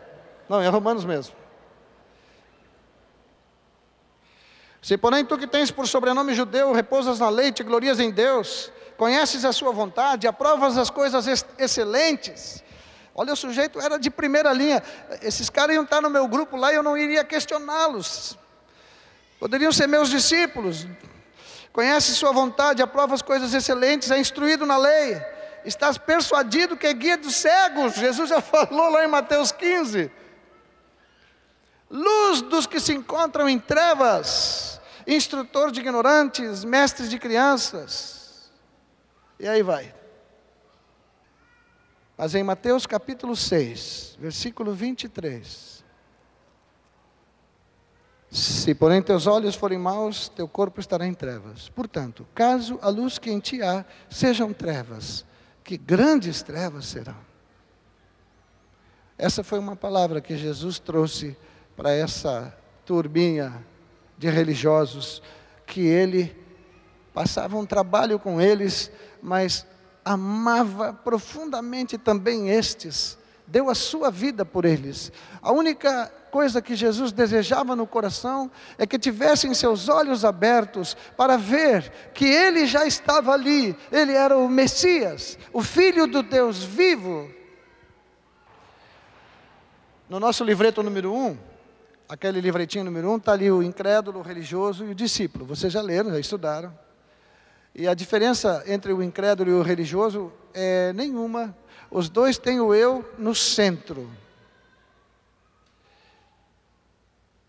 [0.50, 1.36] Não, é Romanos mesmo.
[4.82, 8.72] Se porém tu que tens por sobrenome judeu, repousas na lei, te glorias em Deus,
[8.98, 12.64] conheces a sua vontade, aprovas as coisas excelentes,
[13.14, 14.82] Olha, o sujeito era de primeira linha.
[15.22, 18.38] Esses caras iam estar no meu grupo lá e eu não iria questioná-los.
[19.40, 20.88] Poderiam ser meus discípulos.
[21.72, 25.22] Conhece sua vontade, aprova as coisas excelentes, é instruído na lei.
[25.64, 27.94] Estás persuadido que é guia dos cegos.
[27.94, 30.12] Jesus já falou lá em Mateus 15.
[31.90, 38.52] Luz dos que se encontram em trevas, instrutor de ignorantes, mestres de crianças.
[39.40, 39.94] E aí vai.
[42.18, 45.71] Mas em Mateus capítulo 6, versículo 23.
[48.32, 51.68] Se porém teus olhos forem maus, teu corpo estará em trevas.
[51.68, 55.26] Portanto, caso a luz que em ti há sejam trevas,
[55.66, 57.18] que grandes trevas serão.
[59.18, 61.36] Essa foi uma palavra que Jesus trouxe
[61.76, 63.66] para essa turbinha
[64.18, 65.22] de religiosos
[65.68, 66.34] que ele
[67.14, 68.90] passava um trabalho com eles,
[69.22, 69.68] mas
[70.06, 75.12] amava profundamente também estes, deu a sua vida por eles.
[75.42, 81.38] A única coisa que Jesus desejava no coração é que tivessem seus olhos abertos para
[81.38, 87.30] ver que ele já estava ali, ele era o Messias, o Filho do Deus vivo.
[90.10, 91.38] No nosso livreto número 1, um,
[92.08, 95.46] aquele livretinho número 1, um, está ali o incrédulo, o religioso e o discípulo.
[95.46, 96.74] Vocês já leram, já estudaram.
[97.74, 101.56] E a diferença entre o incrédulo e o religioso é nenhuma.
[101.90, 104.10] Os dois têm o eu no centro.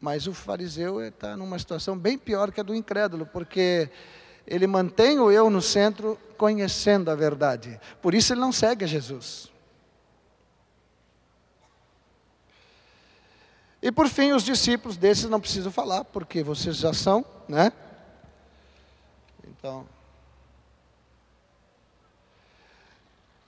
[0.03, 3.89] Mas o fariseu está numa situação bem pior que a do incrédulo, porque
[4.45, 7.81] ele mantém o eu no centro, conhecendo a verdade.
[8.03, 9.49] Por isso ele não segue a Jesus.
[13.81, 17.73] E por fim, os discípulos desses não preciso falar, porque vocês já são, né?
[19.47, 19.87] Então.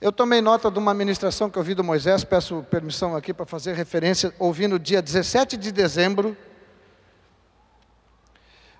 [0.05, 3.73] Eu tomei nota de uma ministração que eu do Moisés, peço permissão aqui para fazer
[3.73, 6.37] referência, ouvi no dia 17 de dezembro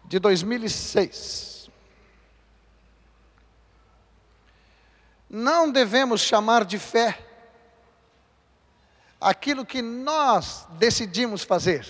[0.03, 1.67] de 2006.
[5.27, 7.17] Não devemos chamar de fé
[9.19, 11.87] aquilo que nós decidimos fazer.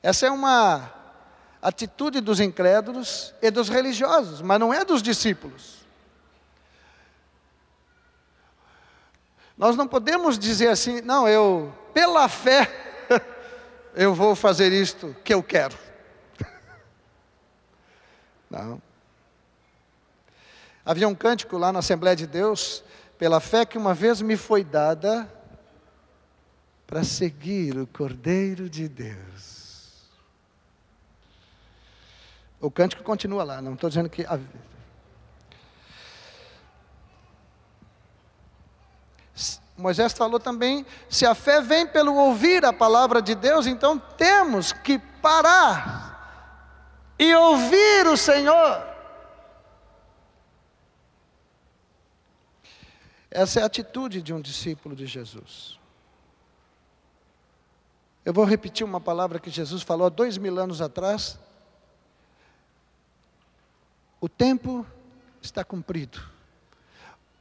[0.00, 0.92] Essa é uma
[1.60, 5.85] atitude dos incrédulos e dos religiosos, mas não é dos discípulos.
[9.56, 12.70] Nós não podemos dizer assim, não, eu, pela fé,
[13.94, 15.76] eu vou fazer isto que eu quero.
[18.50, 18.82] Não.
[20.84, 22.84] Havia um cântico lá na Assembleia de Deus,
[23.18, 25.28] pela fé que uma vez me foi dada
[26.86, 30.06] para seguir o Cordeiro de Deus.
[32.60, 34.24] O cântico continua lá, não estou dizendo que.
[39.76, 44.72] Moisés falou também: se a fé vem pelo ouvir a palavra de Deus, então temos
[44.72, 48.96] que parar e ouvir o Senhor.
[53.30, 55.78] Essa é a atitude de um discípulo de Jesus.
[58.24, 61.38] Eu vou repetir uma palavra que Jesus falou há dois mil anos atrás.
[64.20, 64.86] O tempo
[65.42, 66.35] está cumprido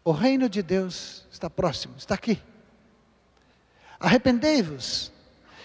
[0.05, 2.39] O reino de Deus está próximo, está aqui.
[3.99, 5.11] Arrependei-vos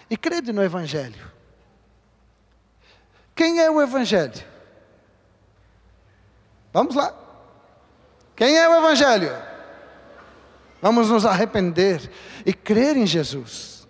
[0.09, 1.31] e crede no Evangelho.
[3.35, 4.43] Quem é o Evangelho?
[6.73, 7.15] Vamos lá.
[8.35, 9.31] Quem é o Evangelho?
[10.81, 12.11] Vamos nos arrepender
[12.47, 13.87] e crer em Jesus.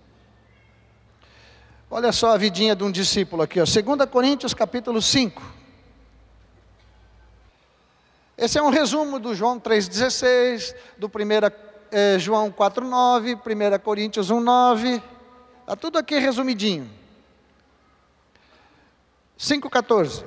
[1.89, 3.65] Olha só a vidinha de um discípulo aqui, ó.
[3.65, 5.60] 2 Coríntios capítulo 5.
[8.41, 11.11] Esse é um resumo do João 3,16, do 1
[11.91, 15.03] eh, João 4,9, 1 Coríntios 1,9.
[15.61, 16.91] Está tudo aqui resumidinho.
[19.39, 20.25] 5,14.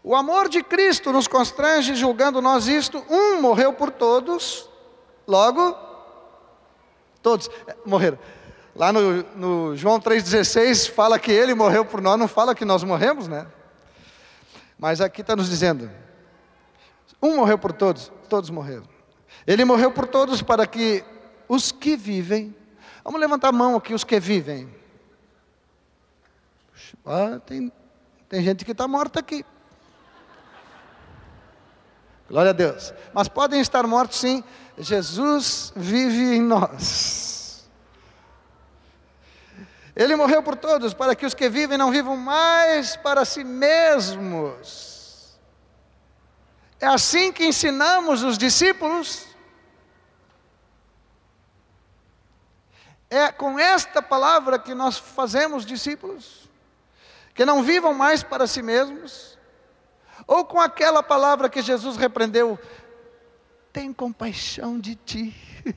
[0.00, 4.70] O amor de Cristo nos constrange, julgando nós isto: um morreu por todos,
[5.26, 5.76] logo,
[7.20, 8.18] todos é, morreram.
[8.76, 12.84] Lá no, no João 3,16 fala que ele morreu por nós, não fala que nós
[12.84, 13.44] morremos, né?
[14.78, 15.90] Mas aqui está nos dizendo:
[17.20, 18.84] um morreu por todos, todos morreram.
[19.46, 21.04] Ele morreu por todos para que
[21.48, 22.54] os que vivem,
[23.04, 24.74] vamos levantar a mão aqui, os que vivem.
[27.46, 27.72] Tem,
[28.28, 29.44] tem gente que está morta aqui.
[32.28, 32.92] Glória a Deus.
[33.14, 34.42] Mas podem estar mortos sim.
[34.76, 37.68] Jesus vive em nós.
[39.94, 44.95] Ele morreu por todos, para que os que vivem não vivam mais para si mesmos.
[46.80, 49.26] É assim que ensinamos os discípulos.
[53.08, 56.50] É com esta palavra que nós fazemos discípulos,
[57.34, 59.38] que não vivam mais para si mesmos,
[60.26, 62.58] ou com aquela palavra que Jesus repreendeu:
[63.72, 65.34] tem compaixão de ti.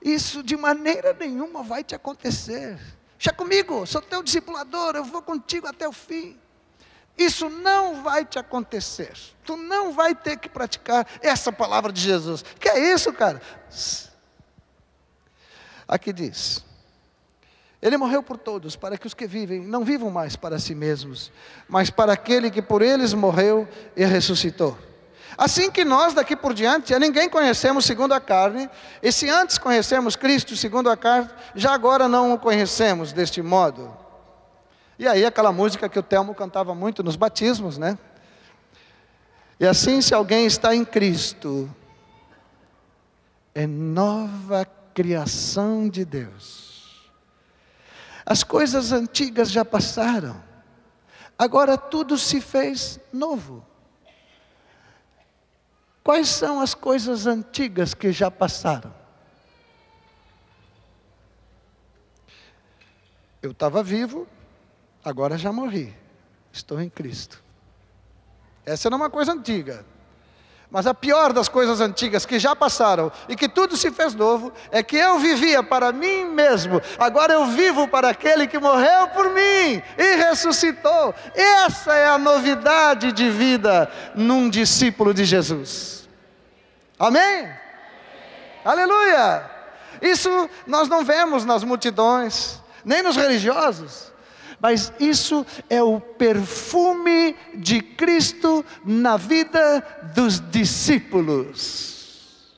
[0.00, 2.78] Isso de maneira nenhuma vai te acontecer.
[3.18, 6.38] Já comigo, sou teu discipulador, eu vou contigo até o fim.
[7.16, 9.12] Isso não vai te acontecer.
[9.44, 12.44] Tu não vai ter que praticar essa palavra de Jesus.
[12.58, 13.40] Que é isso, cara?
[15.86, 16.64] Aqui diz:
[17.80, 21.30] Ele morreu por todos, para que os que vivem não vivam mais para si mesmos,
[21.68, 24.76] mas para aquele que por eles morreu e ressuscitou.
[25.36, 28.70] Assim que nós daqui por diante, a ninguém conhecemos segundo a carne,
[29.02, 34.03] e se antes conhecemos Cristo segundo a carne, já agora não o conhecemos deste modo.
[34.98, 37.98] E aí aquela música que o Telmo cantava muito nos batismos, né?
[39.58, 41.74] E assim, se alguém está em Cristo,
[43.54, 47.10] é nova criação de Deus.
[48.26, 50.42] As coisas antigas já passaram,
[51.38, 53.64] agora tudo se fez novo.
[56.02, 58.94] Quais são as coisas antigas que já passaram?
[63.40, 64.26] Eu estava vivo,
[65.04, 65.94] agora já morri,
[66.50, 67.42] estou em Cristo.
[68.64, 69.84] Essa era uma coisa antiga.
[70.70, 74.52] Mas a pior das coisas antigas que já passaram e que tudo se fez novo
[74.72, 79.26] é que eu vivia para mim mesmo, agora eu vivo para aquele que morreu por
[79.30, 81.14] mim e ressuscitou.
[81.34, 86.08] Essa é a novidade de vida num discípulo de Jesus.
[86.98, 87.22] Amém?
[87.22, 87.54] Amém.
[88.64, 89.50] Aleluia!
[90.02, 94.13] Isso nós não vemos nas multidões, nem nos religiosos
[94.64, 102.54] mas isso é o perfume de Cristo na vida dos discípulos.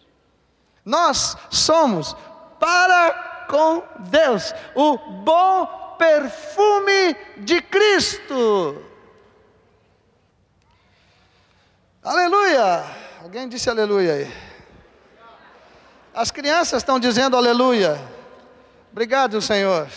[0.85, 2.15] Nós somos
[2.61, 8.81] para com Deus o bom perfume de Cristo.
[12.05, 12.85] Aleluia!
[13.21, 14.33] Alguém disse aleluia aí?
[16.15, 18.01] As crianças estão dizendo aleluia.
[18.93, 19.89] Obrigado, Senhor.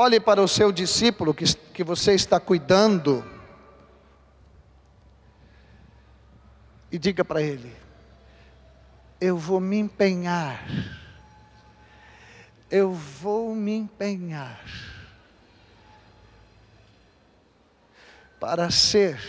[0.00, 1.44] Olhe para o seu discípulo que,
[1.74, 3.24] que você está cuidando
[6.88, 7.74] e diga para ele:
[9.20, 10.64] Eu vou me empenhar,
[12.70, 14.64] eu vou me empenhar
[18.38, 19.20] para ser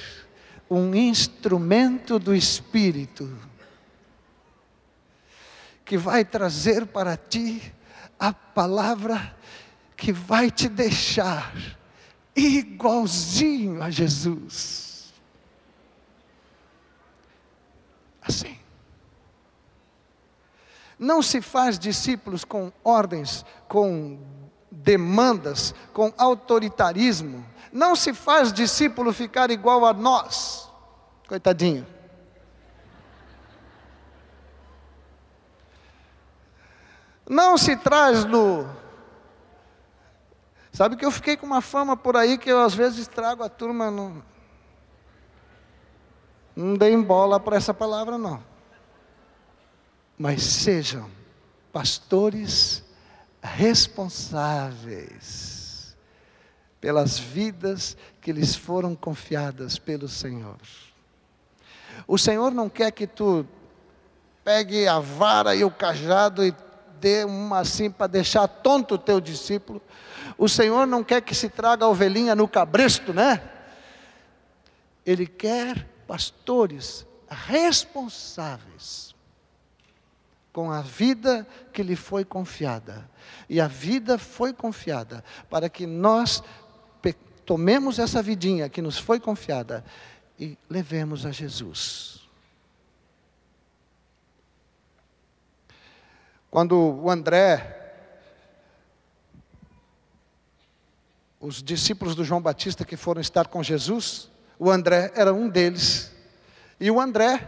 [0.70, 3.36] um instrumento do Espírito
[5.84, 7.74] que vai trazer para ti
[8.20, 9.39] a palavra
[10.00, 11.54] que vai te deixar
[12.34, 15.14] igualzinho a Jesus.
[18.22, 18.58] Assim.
[20.98, 24.20] Não se faz discípulos com ordens, com
[24.72, 27.46] demandas, com autoritarismo.
[27.72, 30.70] Não se faz discípulo ficar igual a nós.
[31.28, 31.86] Coitadinho.
[37.28, 38.79] Não se traz no
[40.72, 43.50] Sabe que eu fiquei com uma fama por aí que eu às vezes trago a
[43.50, 44.24] turma no.
[46.56, 48.44] Não deem bola para essa palavra, não.
[50.18, 51.10] Mas sejam
[51.72, 52.84] pastores
[53.42, 55.96] responsáveis
[56.82, 60.58] pelas vidas que lhes foram confiadas pelo Senhor.
[62.08, 63.46] O Senhor não quer que tu
[64.44, 66.54] pegue a vara e o cajado e
[67.00, 69.82] dê uma assim para deixar tonto o teu discípulo.
[70.38, 73.42] O Senhor não quer que se traga a ovelhinha no cabresto, né?
[75.06, 79.16] Ele quer pastores responsáveis
[80.52, 83.10] com a vida que lhe foi confiada.
[83.48, 86.44] E a vida foi confiada para que nós
[87.50, 89.84] tomemos essa vidinha que nos foi confiada
[90.40, 92.19] e levemos a Jesus.
[96.52, 97.76] Quando o André,
[101.40, 106.12] os discípulos do João Batista que foram estar com Jesus, o André era um deles.
[106.80, 107.48] E o André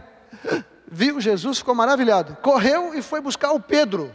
[0.86, 2.36] viu Jesus, ficou maravilhado.
[2.36, 4.14] Correu e foi buscar o Pedro.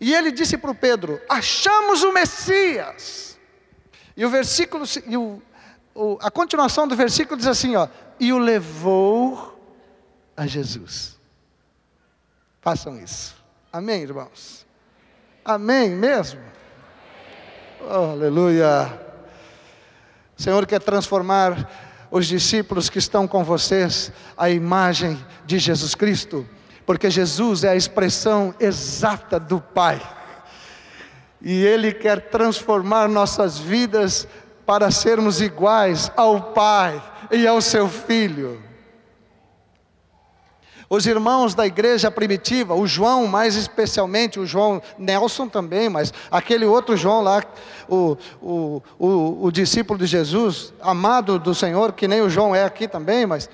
[0.00, 3.38] E ele disse para o Pedro: Achamos o Messias.
[4.16, 5.42] E o versículo, e o,
[5.94, 9.58] o, a continuação do versículo diz assim: ó, E o levou
[10.36, 11.18] a Jesus.
[12.64, 13.36] Façam isso.
[13.70, 14.64] Amém, irmãos?
[15.44, 16.40] Amém mesmo?
[17.82, 18.90] Oh, aleluia.
[20.34, 21.70] O Senhor quer transformar
[22.10, 26.48] os discípulos que estão com vocês a imagem de Jesus Cristo,
[26.86, 30.00] porque Jesus é a expressão exata do Pai.
[31.42, 34.26] E Ele quer transformar nossas vidas
[34.64, 38.58] para sermos iguais ao Pai e ao Seu Filho.
[40.88, 46.66] Os irmãos da igreja primitiva, o João mais especialmente, o João Nelson também, mas aquele
[46.66, 47.42] outro João lá,
[47.88, 52.64] o, o, o, o discípulo de Jesus, amado do Senhor, que nem o João é
[52.64, 53.48] aqui também, mas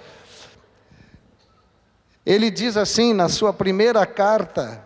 [2.27, 4.85] ele diz assim na sua primeira carta,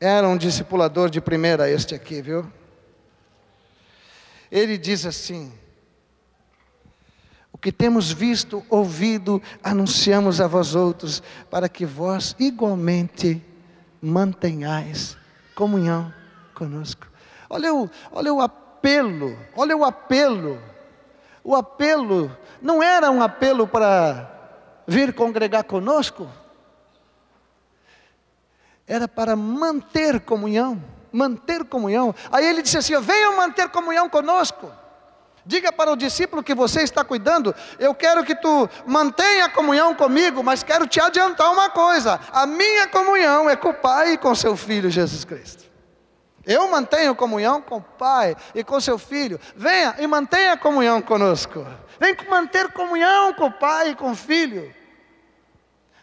[0.00, 2.50] era um discipulador de primeira este aqui, viu?
[4.50, 5.52] Ele diz assim:
[7.62, 13.40] que temos visto, ouvido, anunciamos a vós outros, para que vós igualmente
[14.02, 15.16] mantenhais
[15.54, 16.12] comunhão
[16.54, 17.06] conosco.
[17.48, 20.60] Olha o, olha o apelo, olha o apelo.
[21.44, 24.28] O apelo não era um apelo para
[24.84, 26.28] vir congregar conosco,
[28.88, 30.82] era para manter comunhão,
[31.12, 32.12] manter comunhão.
[32.32, 34.81] Aí ele disse assim: venham manter comunhão conosco.
[35.44, 39.94] Diga para o discípulo que você está cuidando, eu quero que tu mantenha a comunhão
[39.94, 44.18] comigo, mas quero te adiantar uma coisa: a minha comunhão é com o Pai e
[44.18, 45.64] com seu Filho Jesus Cristo.
[46.44, 49.38] Eu mantenho comunhão com o Pai e com seu Filho.
[49.54, 51.64] Venha e mantenha comunhão conosco.
[52.00, 54.74] Vem manter comunhão com o Pai e com o Filho.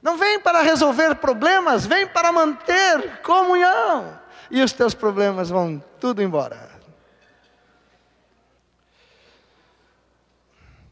[0.02, 4.18] Não vem para resolver problemas, vem para manter comunhão.
[4.50, 6.68] E os teus problemas vão tudo embora.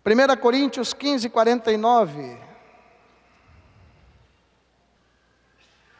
[0.08, 2.38] 1 Coríntios 15, 49.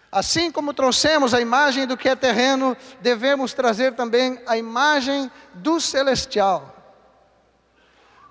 [0.10, 5.82] Assim como trouxemos a imagem do que é terreno, devemos trazer também a imagem do
[5.82, 6.74] celestial.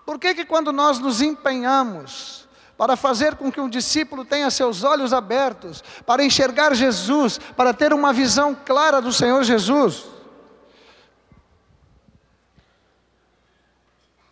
[0.06, 2.48] Por que que quando nós nos empenhamos
[2.78, 7.92] para fazer com que um discípulo tenha seus olhos abertos, para enxergar Jesus, para ter
[7.92, 10.15] uma visão clara do Senhor Jesus,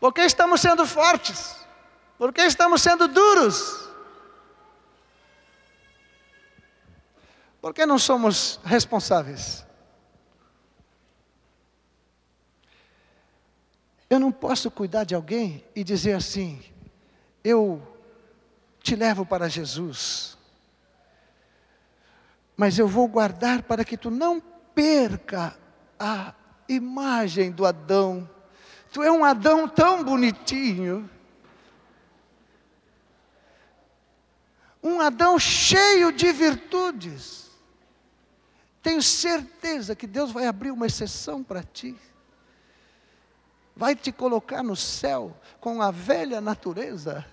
[0.05, 1.57] Porque estamos sendo fortes?
[2.19, 3.89] Porque estamos sendo duros?
[7.59, 9.67] Porque não somos responsáveis?
[14.11, 16.63] Eu não posso cuidar de alguém e dizer assim:
[17.43, 17.81] eu
[18.83, 20.37] te levo para Jesus,
[22.55, 24.39] mas eu vou guardar para que tu não
[24.75, 25.57] perca
[25.99, 26.35] a
[26.69, 28.29] imagem do Adão
[28.95, 31.11] Tu é um Adão tão bonitinho.
[34.81, 37.51] Um Adão cheio de virtudes.
[38.81, 41.99] Tenho certeza que Deus vai abrir uma exceção para ti.
[43.75, 47.27] Vai te colocar no céu com a velha natureza.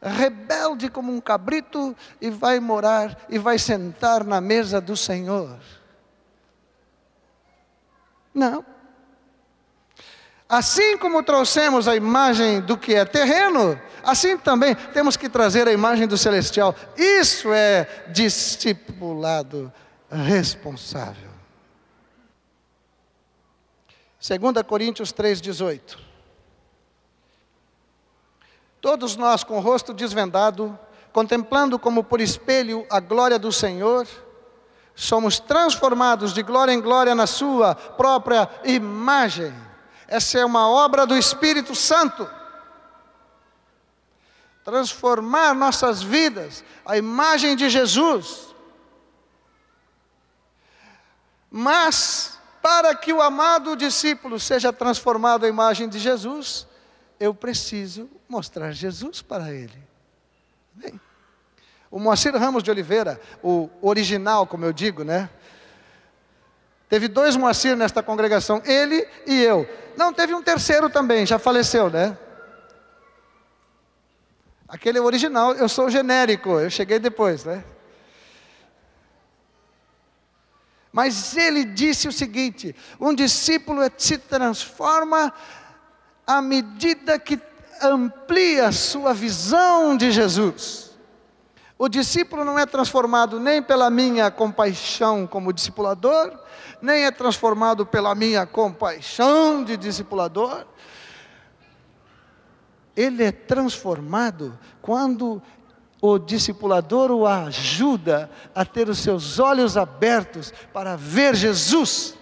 [0.00, 5.58] Rebelde como um cabrito e vai morar e vai sentar na mesa do Senhor.
[8.32, 8.78] Não.
[10.50, 15.72] Assim como trouxemos a imagem do que é terreno, assim também temos que trazer a
[15.72, 16.74] imagem do celestial.
[16.96, 19.72] Isso é discipulado
[20.10, 21.30] responsável.
[24.18, 25.96] 2 Coríntios 3,18.
[28.80, 30.76] Todos nós, com o rosto desvendado,
[31.12, 34.04] contemplando como por espelho a glória do Senhor,
[34.96, 39.69] somos transformados de glória em glória na Sua própria imagem.
[40.10, 42.28] Essa é uma obra do Espírito Santo.
[44.64, 48.48] Transformar nossas vidas, a imagem de Jesus.
[51.48, 56.66] Mas, para que o amado discípulo seja transformado à imagem de Jesus,
[57.20, 59.80] eu preciso mostrar Jesus para ele.
[60.74, 61.00] Bem,
[61.88, 65.30] o Moacir Ramos de Oliveira, o original, como eu digo, né?
[66.90, 69.64] Teve dois Moacir nesta congregação, ele e eu.
[69.96, 72.18] Não, teve um terceiro também, já faleceu, né?
[74.68, 77.64] Aquele é original, eu sou genérico, eu cheguei depois, né?
[80.92, 85.32] Mas ele disse o seguinte: um discípulo se transforma
[86.26, 87.40] à medida que
[87.80, 90.89] amplia sua visão de Jesus.
[91.82, 96.38] O discípulo não é transformado nem pela minha compaixão como discipulador,
[96.82, 100.66] nem é transformado pela minha compaixão de discipulador.
[102.94, 105.42] Ele é transformado quando
[106.02, 112.14] o discipulador o ajuda a ter os seus olhos abertos para ver Jesus.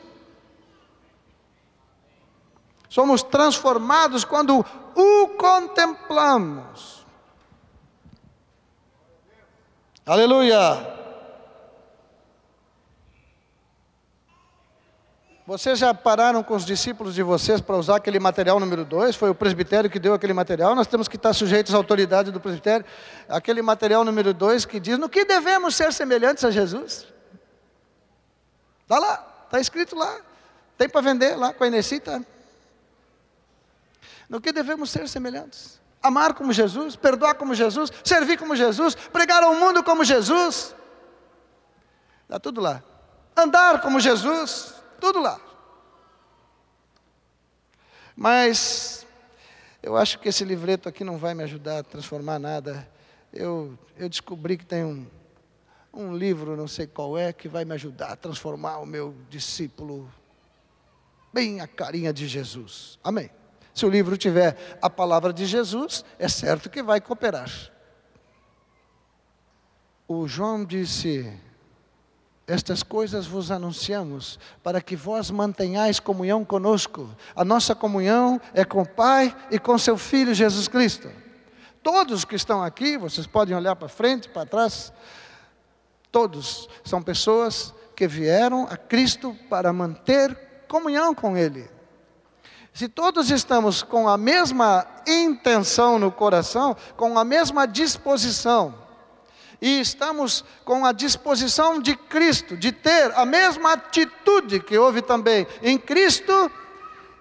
[2.89, 7.08] Somos transformados quando o contemplamos.
[10.09, 10.59] Aleluia!
[15.47, 19.15] Vocês já pararam com os discípulos de vocês para usar aquele material número 2?
[19.15, 20.75] Foi o presbitério que deu aquele material.
[20.75, 22.87] Nós temos que estar sujeitos à autoridade do presbitério.
[23.29, 27.07] Aquele material número 2 que diz no que devemos ser semelhantes a Jesus.
[28.85, 30.23] Está lá, está escrito lá.
[30.79, 32.25] Tem para vender lá com a Inesita.
[34.27, 35.79] No que devemos ser semelhantes?
[36.03, 40.75] Amar como Jesus, perdoar como Jesus, servir como Jesus, pregar ao mundo como Jesus.
[42.23, 42.83] Está tudo lá.
[43.37, 45.41] Andar como Jesus, tudo lá.
[48.15, 49.07] Mas
[49.83, 52.89] eu acho que esse livreto aqui não vai me ajudar a transformar nada.
[53.33, 55.07] Eu, eu descobri que tem um,
[55.93, 60.11] um livro, não sei qual é, que vai me ajudar a transformar o meu discípulo
[61.33, 62.99] bem a carinha de Jesus.
[63.03, 63.31] Amém.
[63.79, 67.49] Se o livro tiver a palavra de Jesus, é certo que vai cooperar.
[70.09, 71.33] O João disse:
[72.45, 77.09] estas coisas vos anunciamos, para que vós mantenhais comunhão conosco.
[77.37, 81.09] A nossa comunhão é com o Pai e com seu Filho Jesus Cristo.
[81.81, 84.93] Todos que estão aqui, vocês podem olhar para frente, para trás,
[86.11, 91.78] todos são pessoas que vieram a Cristo para manter comunhão com Ele.
[92.79, 98.73] Se todos estamos com a mesma intenção no coração, com a mesma disposição,
[99.61, 105.45] e estamos com a disposição de Cristo, de ter a mesma atitude que houve também
[105.61, 106.49] em Cristo,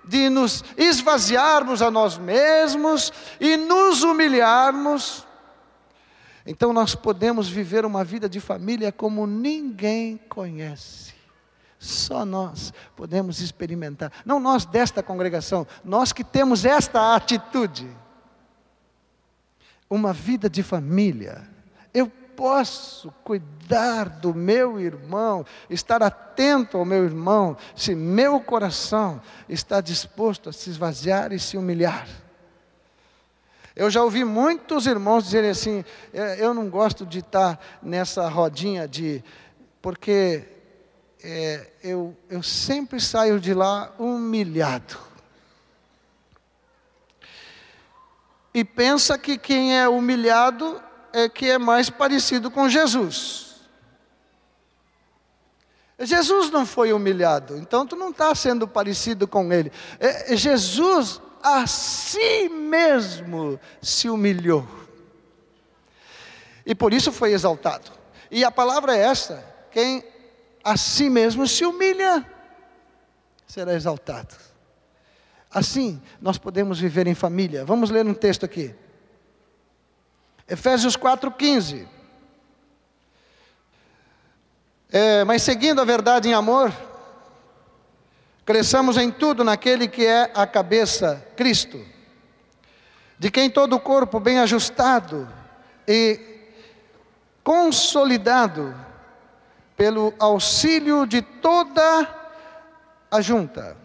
[0.05, 5.25] de nos esvaziarmos a nós mesmos e nos humilharmos,
[6.45, 11.16] então nós podemos viver uma vida de família como ninguém conhece.
[11.79, 17.87] Só nós podemos experimentar, não nós desta congregação, nós que temos esta atitude.
[19.89, 21.47] Uma vida de família.
[21.93, 29.79] Eu posso cuidar do meu irmão, estar atento ao meu irmão, se meu coração está
[29.79, 32.07] disposto a se esvaziar e se humilhar.
[33.75, 38.87] Eu já ouvi muitos irmãos dizerem assim: é, eu não gosto de estar nessa rodinha
[38.87, 39.23] de.
[39.79, 40.56] porque
[41.23, 44.97] é, eu, eu sempre saio de lá humilhado.
[48.53, 50.81] E pensa que quem é humilhado
[51.13, 53.47] é que é mais parecido com Jesus.
[55.99, 59.71] Jesus não foi humilhado, então tu não está sendo parecido com ele.
[59.99, 64.67] É, Jesus a si mesmo se humilhou.
[66.65, 67.91] E por isso foi exaltado.
[68.29, 70.03] E a palavra é essa: quem
[70.67, 72.29] a si mesmo se humilha,
[73.47, 74.35] será exaltado.
[75.49, 77.63] Assim, nós podemos viver em família.
[77.63, 78.75] Vamos ler um texto aqui.
[80.45, 81.87] Efésios 4,15.
[84.91, 86.73] É, mas seguindo a verdade em amor,
[88.45, 91.79] cresçamos em tudo naquele que é a cabeça, Cristo,
[93.17, 95.29] de quem todo o corpo bem ajustado
[95.87, 96.19] e
[97.41, 98.86] consolidado
[99.77, 102.07] pelo auxílio de toda
[103.11, 103.77] a junta,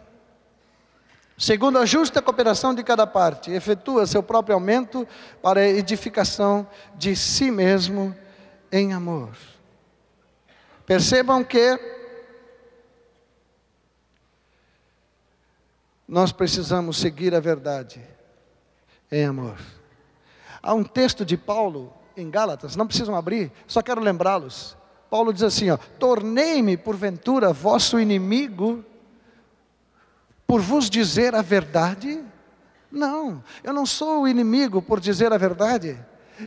[1.36, 5.07] segundo a justa cooperação de cada parte, efetua seu próprio aumento
[5.43, 6.66] para a edificação
[6.97, 8.16] de si mesmo
[8.72, 9.36] em amor.
[10.86, 11.78] Percebam que
[16.09, 18.03] nós precisamos seguir a verdade
[19.11, 19.59] em amor.
[20.62, 24.76] Há um texto de Paulo em Gálatas, não precisam abrir, só quero lembrá-los.
[25.13, 25.67] Paulo diz assim:
[25.99, 28.83] tornei-me porventura vosso inimigo
[30.47, 32.25] por vos dizer a verdade?
[32.91, 36.03] Não, eu não sou o inimigo por dizer a verdade.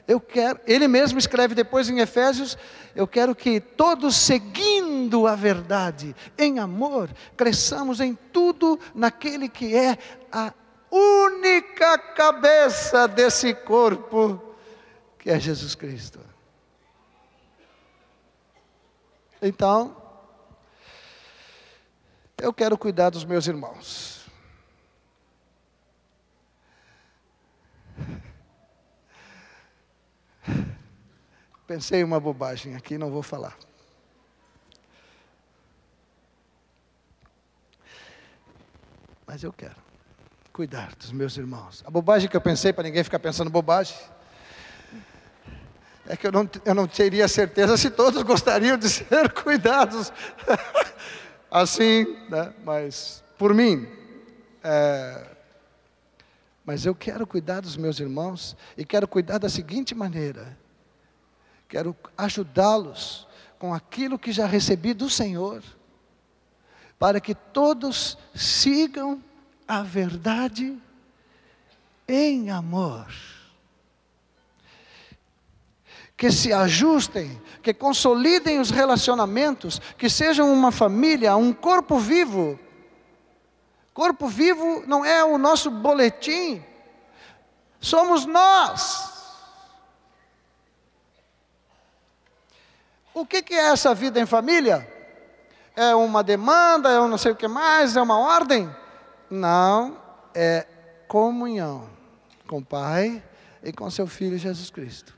[0.07, 2.57] Eu quero, ele mesmo escreve depois em Efésios,
[2.95, 9.95] eu quero que todos seguindo a verdade, em amor, cresçamos em tudo naquele que é
[10.31, 10.51] a
[10.89, 14.41] única cabeça desse corpo,
[15.19, 16.19] que é Jesus Cristo.
[19.41, 19.95] Então,
[22.37, 24.25] eu quero cuidar dos meus irmãos.
[31.67, 33.57] Pensei uma bobagem aqui, não vou falar.
[39.25, 39.75] Mas eu quero
[40.53, 41.83] cuidar dos meus irmãos.
[41.85, 43.97] A bobagem que eu pensei, para ninguém ficar pensando bobagem,
[46.07, 50.13] é que eu não, eu não teria certeza se todos gostariam de ser cuidados.
[51.49, 52.53] assim, né?
[52.63, 53.87] mas por mim.
[54.63, 55.31] É,
[56.65, 60.57] mas eu quero cuidar dos meus irmãos e quero cuidar da seguinte maneira:
[61.67, 63.27] quero ajudá-los
[63.57, 65.63] com aquilo que já recebi do Senhor,
[66.99, 69.23] para que todos sigam
[69.67, 70.77] a verdade
[72.07, 73.34] em amor
[76.17, 82.57] que se ajustem, que consolidem os relacionamentos, que sejam uma família, um corpo vivo.
[83.93, 86.63] Corpo vivo não é o nosso boletim,
[87.79, 89.13] somos nós.
[93.13, 94.85] O que, é essa vida em família?
[95.73, 98.69] É uma demanda, é um não sei o que mais, é uma ordem?
[99.29, 99.97] Não,
[100.33, 100.67] é
[101.07, 101.89] comunhão
[102.47, 103.23] com o Pai
[103.63, 105.17] e com seu Filho Jesus Cristo.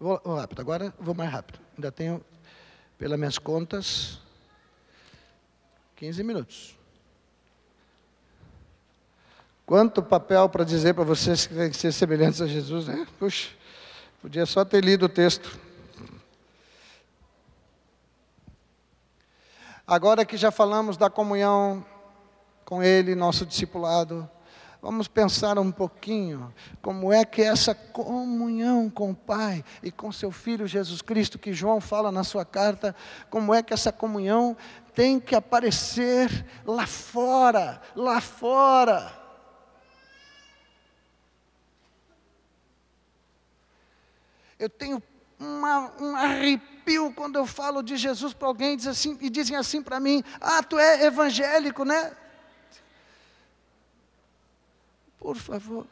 [0.00, 1.60] Vou, vou rápido, agora vou mais rápido.
[1.76, 2.24] Ainda tenho,
[2.96, 4.18] pelas minhas contas,
[5.96, 6.74] 15 minutos.
[9.66, 13.06] Quanto papel para dizer para vocês que tem que ser semelhantes a Jesus, né?
[13.18, 13.50] Puxa,
[14.22, 15.60] podia só ter lido o texto.
[19.86, 21.84] Agora que já falamos da comunhão
[22.64, 24.26] com Ele, nosso discipulado,
[24.82, 30.30] Vamos pensar um pouquinho como é que essa comunhão com o Pai e com seu
[30.30, 32.96] Filho Jesus Cristo, que João fala na sua carta,
[33.28, 34.56] como é que essa comunhão
[34.94, 39.12] tem que aparecer lá fora, lá fora.
[44.58, 45.02] Eu tenho
[45.38, 49.82] uma, um arrepio quando eu falo de Jesus para alguém diz assim, e dizem assim
[49.82, 52.12] para mim: Ah, tu é evangélico, né?
[55.20, 55.86] Por favor.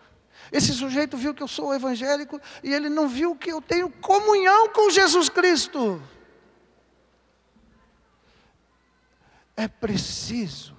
[0.51, 4.70] Esse sujeito viu que eu sou evangélico e ele não viu que eu tenho comunhão
[4.70, 6.03] com Jesus Cristo.
[9.55, 10.76] É preciso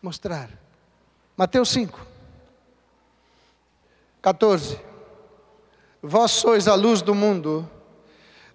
[0.00, 0.48] mostrar.
[1.36, 2.06] Mateus 5,
[4.22, 4.80] 14.
[6.00, 7.68] Vós sois a luz do mundo.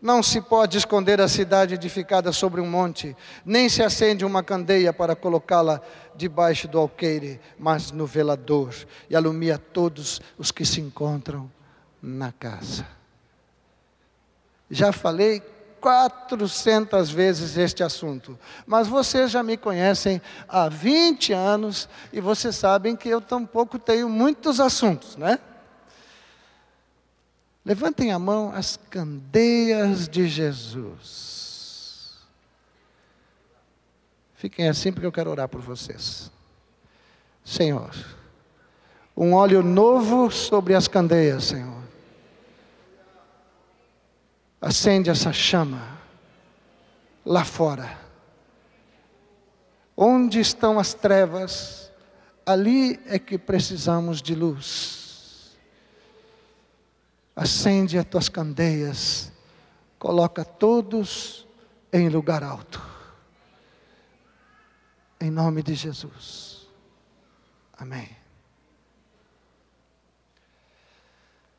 [0.04, 4.92] Não se pode esconder a cidade edificada sobre um monte, nem se acende uma candeia
[4.92, 5.80] para colocá-la
[6.14, 8.76] debaixo do alqueire, mas no velador,
[9.10, 11.50] e alumia todos os que se encontram
[12.02, 12.86] na casa.
[14.70, 15.42] Já falei
[15.80, 18.38] 400 vezes este assunto,
[18.68, 24.10] mas vocês já me conhecem há 20 anos e vocês sabem que eu tampouco tenho
[24.10, 25.40] muitos assuntos, né?
[27.66, 32.18] Levantem a mão as candeias de Jesus.
[34.36, 36.30] Fiquem assim porque eu quero orar por vocês.
[37.46, 37.96] Senhor,
[39.16, 41.84] um óleo novo sobre as candeias, Senhor.
[44.60, 45.98] Acende essa chama
[47.26, 47.98] lá fora.
[49.96, 51.90] Onde estão as trevas,
[52.46, 55.03] ali é que precisamos de luz
[57.36, 59.32] acende as tuas candeias,
[59.98, 61.48] coloca todos
[61.92, 62.82] em lugar alto.
[65.20, 66.68] Em nome de Jesus.
[67.78, 68.24] Amém.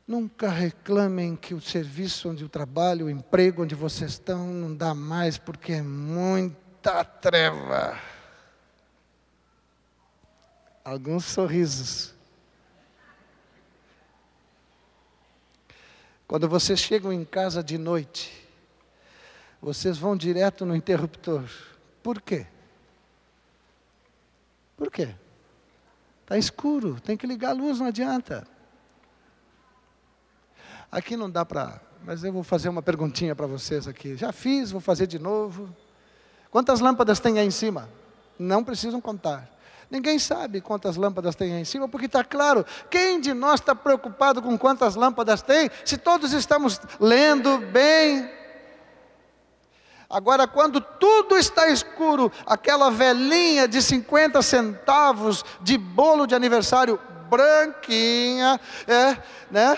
[0.07, 4.93] Nunca reclamem que o serviço onde o trabalho, o emprego onde vocês estão, não dá
[4.93, 7.99] mais, porque é muita treva.
[10.83, 12.14] Alguns sorrisos.
[16.27, 18.45] Quando vocês chegam em casa de noite,
[19.61, 21.43] vocês vão direto no interruptor.
[22.01, 22.47] Por quê?
[24.75, 25.15] Por quê?
[26.21, 28.47] Está escuro, tem que ligar a luz, não adianta.
[30.91, 34.15] Aqui não dá para, mas eu vou fazer uma perguntinha para vocês aqui.
[34.15, 35.75] Já fiz, vou fazer de novo.
[36.49, 37.89] Quantas lâmpadas tem aí em cima?
[38.39, 39.54] Não precisam contar.
[39.89, 42.65] Ninguém sabe quantas lâmpadas tem aí em cima, porque está claro.
[42.89, 48.29] Quem de nós está preocupado com quantas lâmpadas tem, se todos estamos lendo bem?
[50.09, 58.59] Agora, quando tudo está escuro, aquela velhinha de 50 centavos de bolo de aniversário branquinha,
[58.87, 59.17] é,
[59.49, 59.77] né?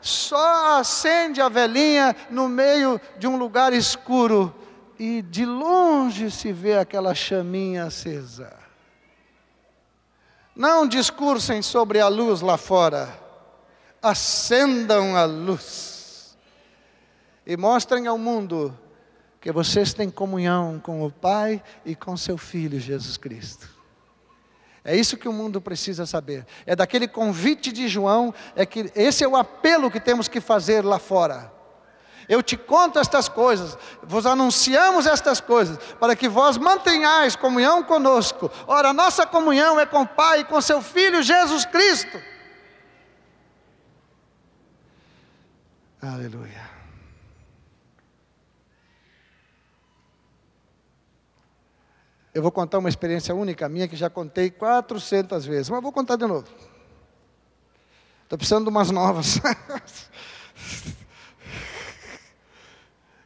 [0.00, 4.54] Só acende a velhinha no meio de um lugar escuro
[4.98, 8.63] e de longe se vê aquela chaminha acesa.
[10.54, 13.12] Não discursem sobre a luz lá fora,
[14.00, 16.36] acendam a luz
[17.46, 18.76] e mostrem ao mundo
[19.40, 23.68] que vocês têm comunhão com o Pai e com seu Filho Jesus Cristo.
[24.84, 26.46] É isso que o mundo precisa saber.
[26.66, 30.84] É daquele convite de João, é que esse é o apelo que temos que fazer
[30.84, 31.53] lá fora.
[32.28, 38.50] Eu te conto estas coisas, vos anunciamos estas coisas, para que vós mantenhais comunhão conosco.
[38.66, 42.20] Ora, nossa comunhão é com o Pai e com seu Filho Jesus Cristo.
[46.00, 46.74] Aleluia.
[52.34, 56.16] Eu vou contar uma experiência única minha que já contei 400 vezes, mas vou contar
[56.16, 56.48] de novo.
[58.24, 59.40] Estou precisando de umas novas.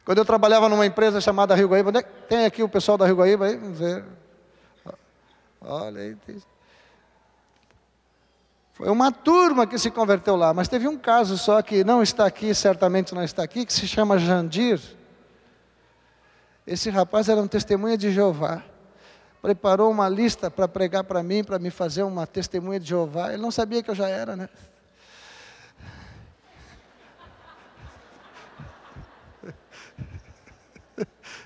[0.09, 3.17] Quando eu trabalhava numa empresa chamada Rio Guaíba, é tem aqui o pessoal da Rio
[3.17, 3.57] Guaíba aí?
[3.57, 4.03] Vamos ver.
[5.61, 6.17] Olha aí.
[8.73, 12.25] Foi uma turma que se converteu lá, mas teve um caso só que não está
[12.25, 14.81] aqui, certamente não está aqui, que se chama Jandir.
[16.65, 18.63] Esse rapaz era um testemunha de Jeová
[19.43, 23.31] preparou uma lista para pregar para mim, para me fazer uma testemunha de Jeová.
[23.31, 24.49] Ele não sabia que eu já era, né?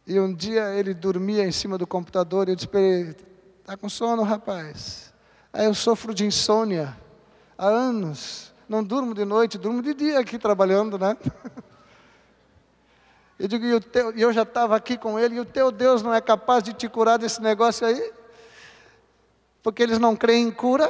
[0.05, 3.15] E um dia ele dormia em cima do computador e eu disse para ele:
[3.61, 5.13] Está com sono, rapaz?
[5.51, 6.97] Aí eu sofro de insônia
[7.57, 8.51] há anos.
[8.67, 11.17] Não durmo de noite, durmo de dia aqui trabalhando, né?
[13.39, 16.13] Eu digo, e teu, eu já estava aqui com ele, e o teu Deus não
[16.13, 18.13] é capaz de te curar desse negócio aí?
[19.61, 20.89] Porque eles não creem em cura.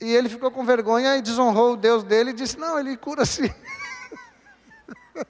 [0.00, 3.24] E ele ficou com vergonha e desonrou o Deus dele e disse: Não, ele cura
[3.24, 3.52] sim.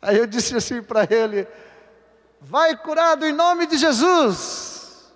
[0.00, 1.46] Aí eu disse assim para ele:
[2.40, 5.10] Vai curado em nome de Jesus.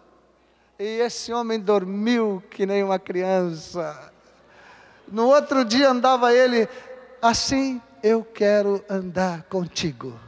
[0.79, 4.13] E esse homem dormiu que nem uma criança.
[5.07, 6.69] No outro dia andava ele,
[7.23, 10.19] assim eu quero andar contigo,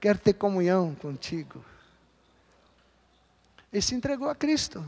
[0.00, 1.64] quero ter comunhão contigo.
[3.72, 4.84] E se entregou a Cristo.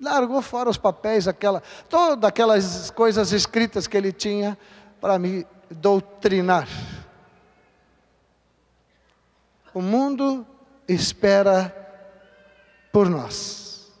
[0.00, 4.58] Largou fora os papéis, aquela, todas aquelas coisas escritas que ele tinha
[5.00, 6.68] para me doutrinar.
[9.72, 10.46] O mundo
[10.86, 11.74] espera
[12.92, 13.92] por nós.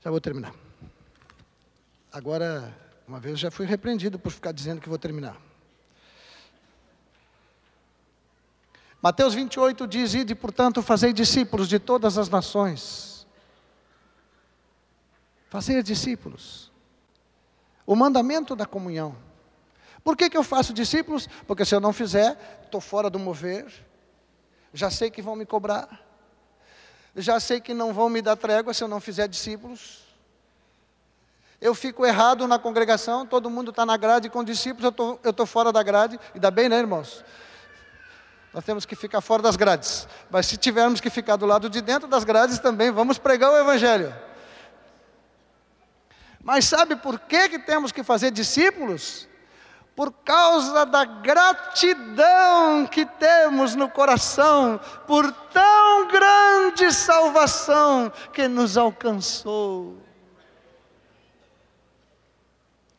[0.00, 0.54] Já vou terminar.
[2.12, 2.74] Agora,
[3.06, 5.47] uma vez já fui repreendido por ficar dizendo que vou terminar.
[9.00, 13.26] Mateus 28 diz: Ide, portanto, fazei discípulos de todas as nações.
[15.48, 16.70] Fazer discípulos.
[17.86, 19.16] O mandamento da comunhão.
[20.04, 21.28] Por que, que eu faço discípulos?
[21.46, 23.66] Porque se eu não fizer, estou fora do mover,
[24.72, 26.00] já sei que vão me cobrar,
[27.16, 30.06] já sei que não vão me dar trégua se eu não fizer discípulos.
[31.60, 34.92] Eu fico errado na congregação, todo mundo está na grade com discípulos,
[35.24, 36.18] eu estou fora da grade.
[36.34, 37.24] Ainda bem, né, irmãos?
[38.58, 40.08] Nós temos que ficar fora das grades.
[40.28, 43.56] Mas se tivermos que ficar do lado de dentro das grades também, vamos pregar o
[43.56, 44.12] Evangelho.
[46.42, 49.28] Mas sabe por que, que temos que fazer discípulos?
[49.94, 59.98] por causa da gratidão que temos no coração por tão grande salvação que nos alcançou.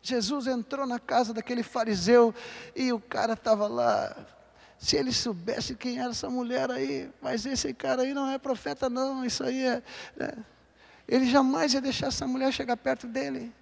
[0.01, 2.35] Jesus entrou na casa daquele fariseu
[2.75, 4.38] e o cara estava lá.
[4.79, 8.89] Se ele soubesse quem era essa mulher aí, mas esse cara aí não é profeta,
[8.89, 9.83] não, isso aí é.
[10.15, 10.31] Né?
[11.05, 13.53] Ele jamais ia deixar essa mulher chegar perto dele.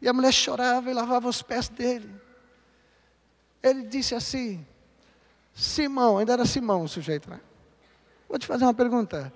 [0.00, 2.08] E a mulher chorava e lavava os pés dele.
[3.60, 4.64] Ele disse assim:
[5.52, 7.40] Simão, ainda era Simão o sujeito, né?
[8.28, 9.32] Vou te fazer uma pergunta.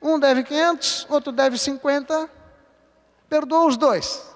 [0.00, 2.30] Um deve 500, outro deve 50.
[3.28, 4.33] Perdoa os dois.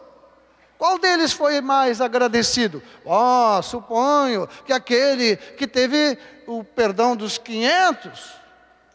[0.79, 2.81] Qual deles foi mais agradecido?
[3.05, 6.16] Oh, suponho que aquele que teve
[6.47, 8.37] o perdão dos 500.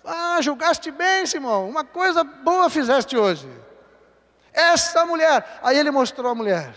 [0.06, 1.68] Ah, julgaste bem, Simão.
[1.68, 3.50] Uma coisa boa fizeste hoje.
[4.54, 5.60] Essa mulher.
[5.62, 6.74] Aí ele mostrou a mulher.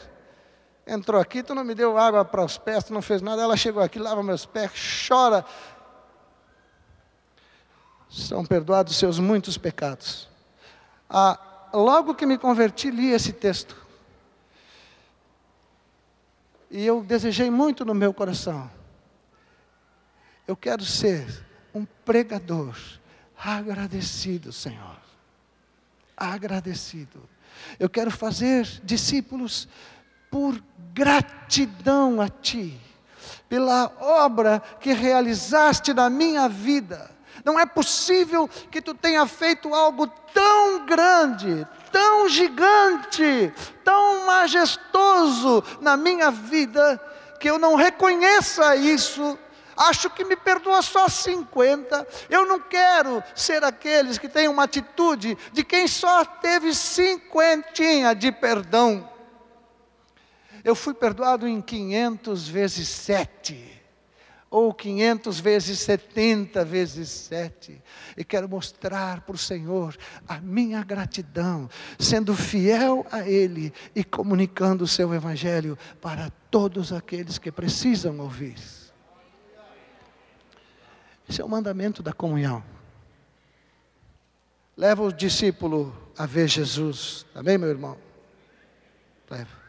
[0.85, 3.43] Entrou aqui, tu não me deu água para os pés, tu não fez nada.
[3.43, 4.73] Ela chegou aqui, lava meus pés,
[5.07, 5.45] chora.
[8.11, 10.29] São perdoados seus muitos pecados.
[11.09, 11.39] Ah,
[11.73, 13.86] logo que me converti, li esse texto.
[16.71, 18.71] E eu desejei muito no meu coração.
[20.47, 21.45] Eu quero ser
[21.75, 22.77] um pregador
[23.37, 24.97] agradecido, Senhor.
[26.17, 27.29] Agradecido.
[27.79, 29.69] Eu quero fazer discípulos
[30.31, 30.63] por
[30.93, 32.79] gratidão a Ti,
[33.49, 37.11] pela obra que realizaste na minha vida.
[37.45, 45.97] Não é possível que Tu tenha feito algo tão grande, tão gigante, tão majestoso na
[45.97, 47.01] minha vida,
[47.41, 49.39] que eu não reconheça isso
[49.75, 52.07] acho que me perdoa só 50.
[52.29, 58.31] Eu não quero ser aqueles que têm uma atitude de quem só teve cinquentinha de
[58.31, 59.09] perdão.
[60.63, 63.76] Eu fui perdoado em 500 vezes 7
[64.51, 67.83] ou 500 vezes 70 vezes 7.
[68.17, 71.69] E quero mostrar para o Senhor a minha gratidão,
[71.99, 78.57] sendo fiel a Ele e comunicando o seu Evangelho para todos aqueles que precisam ouvir.
[81.29, 82.63] Esse é o mandamento da comunhão.
[84.77, 87.27] Leva o discípulo a ver Jesus.
[87.35, 87.97] Amém, meu irmão?
[89.29, 89.66] Leva.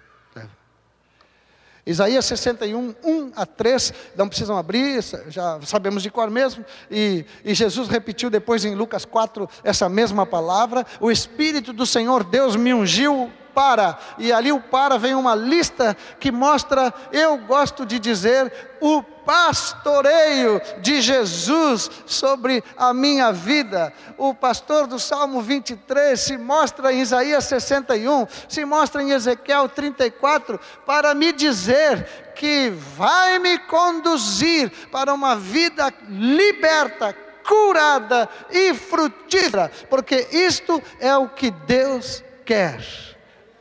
[1.87, 6.65] Isaías 61, 1 a 3, não precisam abrir, já sabemos de cor mesmo.
[6.91, 12.25] E, e Jesus repetiu depois em Lucas 4 essa mesma palavra: O Espírito do Senhor
[12.25, 17.85] Deus me ungiu para, e ali o para vem uma lista que mostra, eu gosto
[17.85, 23.93] de dizer, o pastoreio de Jesus sobre a minha vida.
[24.17, 30.57] O pastor do Salmo 23 se mostra em Isaías 61, se mostra em Ezequiel 34,
[30.85, 37.13] para me dizer que vai me conduzir para uma vida liberta,
[37.45, 42.81] curada e frutífera, porque isto é o que Deus quer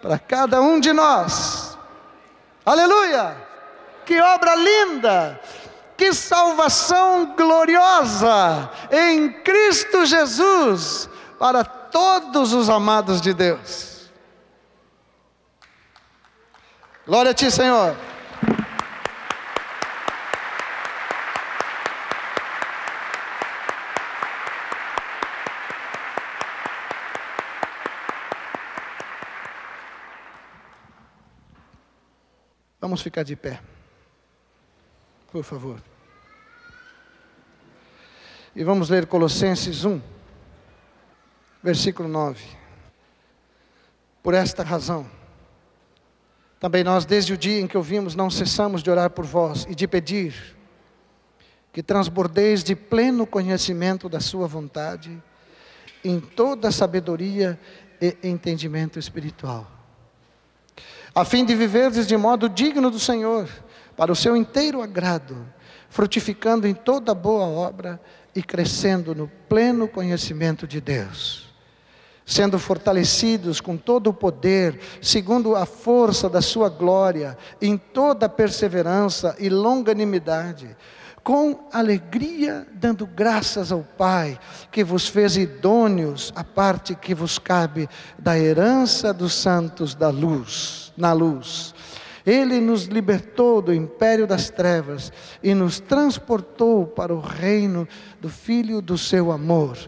[0.00, 1.76] para cada um de nós.
[2.64, 3.45] Aleluia!
[4.07, 5.40] Que obra linda!
[5.96, 14.11] Que salvação gloriosa em Cristo Jesus para todos os amados de Deus.
[17.07, 17.96] Glória a Ti, Senhor.
[32.80, 33.76] Vamos ficar de pé.
[35.37, 35.82] Por favor.
[38.55, 40.01] E vamos ler Colossenses 1,
[41.62, 42.43] versículo 9.
[44.22, 45.07] Por esta razão,
[46.59, 49.74] também nós, desde o dia em que ouvimos, não cessamos de orar por vós e
[49.74, 50.57] de pedir
[51.70, 55.22] que transbordeis de pleno conhecimento da Sua vontade,
[56.03, 57.61] em toda sabedoria
[58.01, 59.70] e entendimento espiritual
[61.16, 63.49] a fim de viverdes de modo digno do Senhor,
[63.97, 65.47] para o seu inteiro agrado,
[65.88, 68.01] frutificando em toda boa obra
[68.34, 71.55] e crescendo no pleno conhecimento de Deus,
[72.24, 79.34] sendo fortalecidos com todo o poder, segundo a força da sua glória, em toda perseverança
[79.38, 80.76] e longanimidade,
[81.26, 84.38] com alegria, dando graças ao Pai,
[84.70, 90.92] que vos fez idôneos a parte que vos cabe da herança dos santos da luz,
[90.97, 91.74] na luz.
[92.27, 95.12] Ele nos libertou do império das trevas
[95.43, 97.87] e nos transportou para o reino
[98.20, 99.79] do Filho do seu amor,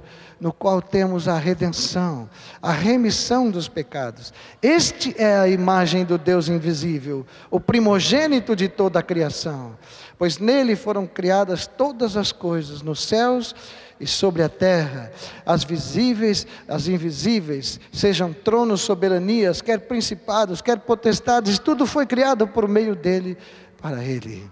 [0.40, 2.30] no qual temos a redenção,
[2.62, 4.32] a remissão dos pecados.
[4.62, 9.76] Este é a imagem do Deus invisível, o primogênito de toda a criação
[10.18, 15.10] pois nele foram criadas todas as coisas, nos céus e sobre a terra,
[15.44, 22.68] as visíveis, as invisíveis, sejam tronos, soberanias, quer principados, quer potestades, tudo foi criado por
[22.68, 23.36] meio dele,
[23.80, 24.48] para ele.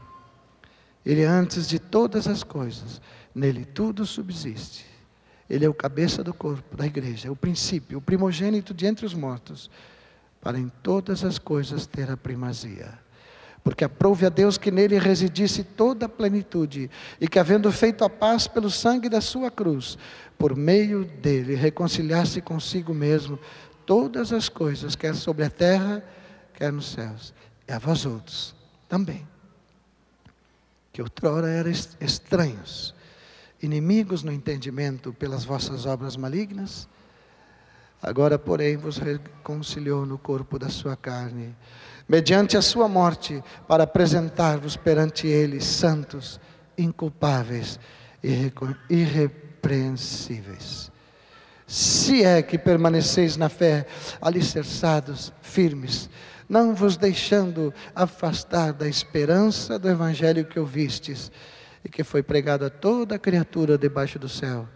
[1.04, 3.00] Ele é antes de todas as coisas,
[3.34, 4.84] nele tudo subsiste.
[5.48, 9.06] Ele é o cabeça do corpo, da igreja, é o princípio, o primogênito de entre
[9.06, 9.70] os mortos,
[10.40, 13.05] para em todas as coisas ter a primazia.
[13.66, 16.88] Porque aprove a Deus que nele residisse toda a plenitude,
[17.20, 19.98] e que, havendo feito a paz pelo sangue da sua cruz,
[20.38, 23.40] por meio dele reconciliasse consigo mesmo
[23.84, 26.00] todas as coisas, quer sobre a terra,
[26.54, 27.34] quer nos céus,
[27.66, 28.54] e a vós outros
[28.88, 29.26] também,
[30.92, 32.94] que outrora eram estranhos
[33.60, 36.88] inimigos no entendimento pelas vossas obras malignas,
[38.00, 41.52] agora, porém, vos reconciliou no corpo da sua carne,
[42.08, 46.40] mediante a sua morte, para apresentar-vos perante ele santos,
[46.78, 47.80] inculpáveis
[48.22, 48.52] e
[48.88, 50.92] irrepreensíveis.
[51.66, 53.86] Se é que permaneceis na fé,
[54.20, 56.08] alicerçados, firmes,
[56.48, 61.32] não vos deixando afastar da esperança do evangelho que ouvistes,
[61.84, 64.68] e que foi pregado a toda criatura debaixo do céu,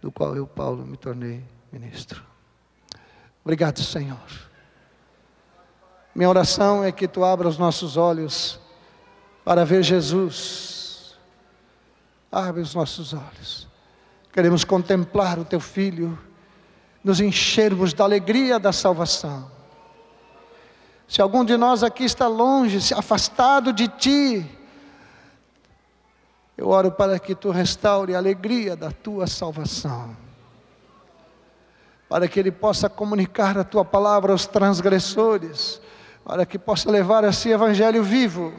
[0.00, 2.20] do qual eu, Paulo, me tornei ministro.
[3.44, 4.18] Obrigado, Senhor.
[6.16, 8.58] Minha oração é que tu abra os nossos olhos
[9.44, 11.14] para ver Jesus.
[12.32, 13.68] Abre os nossos olhos.
[14.32, 16.18] Queremos contemplar o teu filho,
[17.04, 19.50] nos enchermos da alegria da salvação.
[21.06, 24.58] Se algum de nós aqui está longe, se afastado de ti,
[26.56, 30.16] eu oro para que tu restaure a alegria da tua salvação,
[32.08, 35.84] para que ele possa comunicar a tua palavra aos transgressores,
[36.26, 38.52] para que possa levar esse evangelho vivo.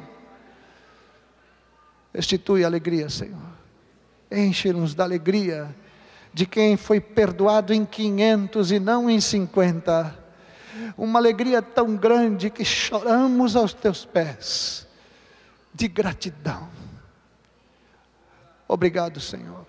[2.14, 3.58] Restitui a alegria, Senhor.
[4.32, 5.76] Enche-nos da alegria
[6.34, 10.18] de quem foi perdoado em 500 e não em 50.
[10.98, 14.88] Uma alegria tão grande que choramos aos teus pés,
[15.74, 16.70] de gratidão.
[18.66, 19.66] Obrigado, Senhor.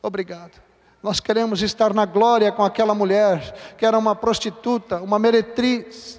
[0.00, 0.63] Obrigado.
[1.04, 6.18] Nós queremos estar na glória com aquela mulher que era uma prostituta, uma meretriz.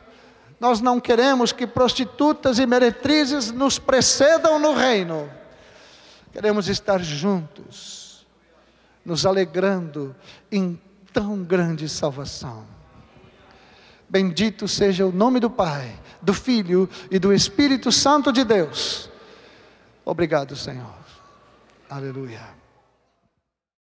[0.59, 5.27] Nós não queremos que prostitutas e meretrizes nos precedam no reino.
[6.31, 8.27] Queremos estar juntos,
[9.03, 10.15] nos alegrando
[10.51, 10.79] em
[11.11, 12.63] tão grande salvação.
[14.07, 19.09] Bendito seja o nome do Pai, do Filho e do Espírito Santo de Deus
[20.05, 20.93] Obrigado, Senhor.
[21.89, 22.64] Aleluia.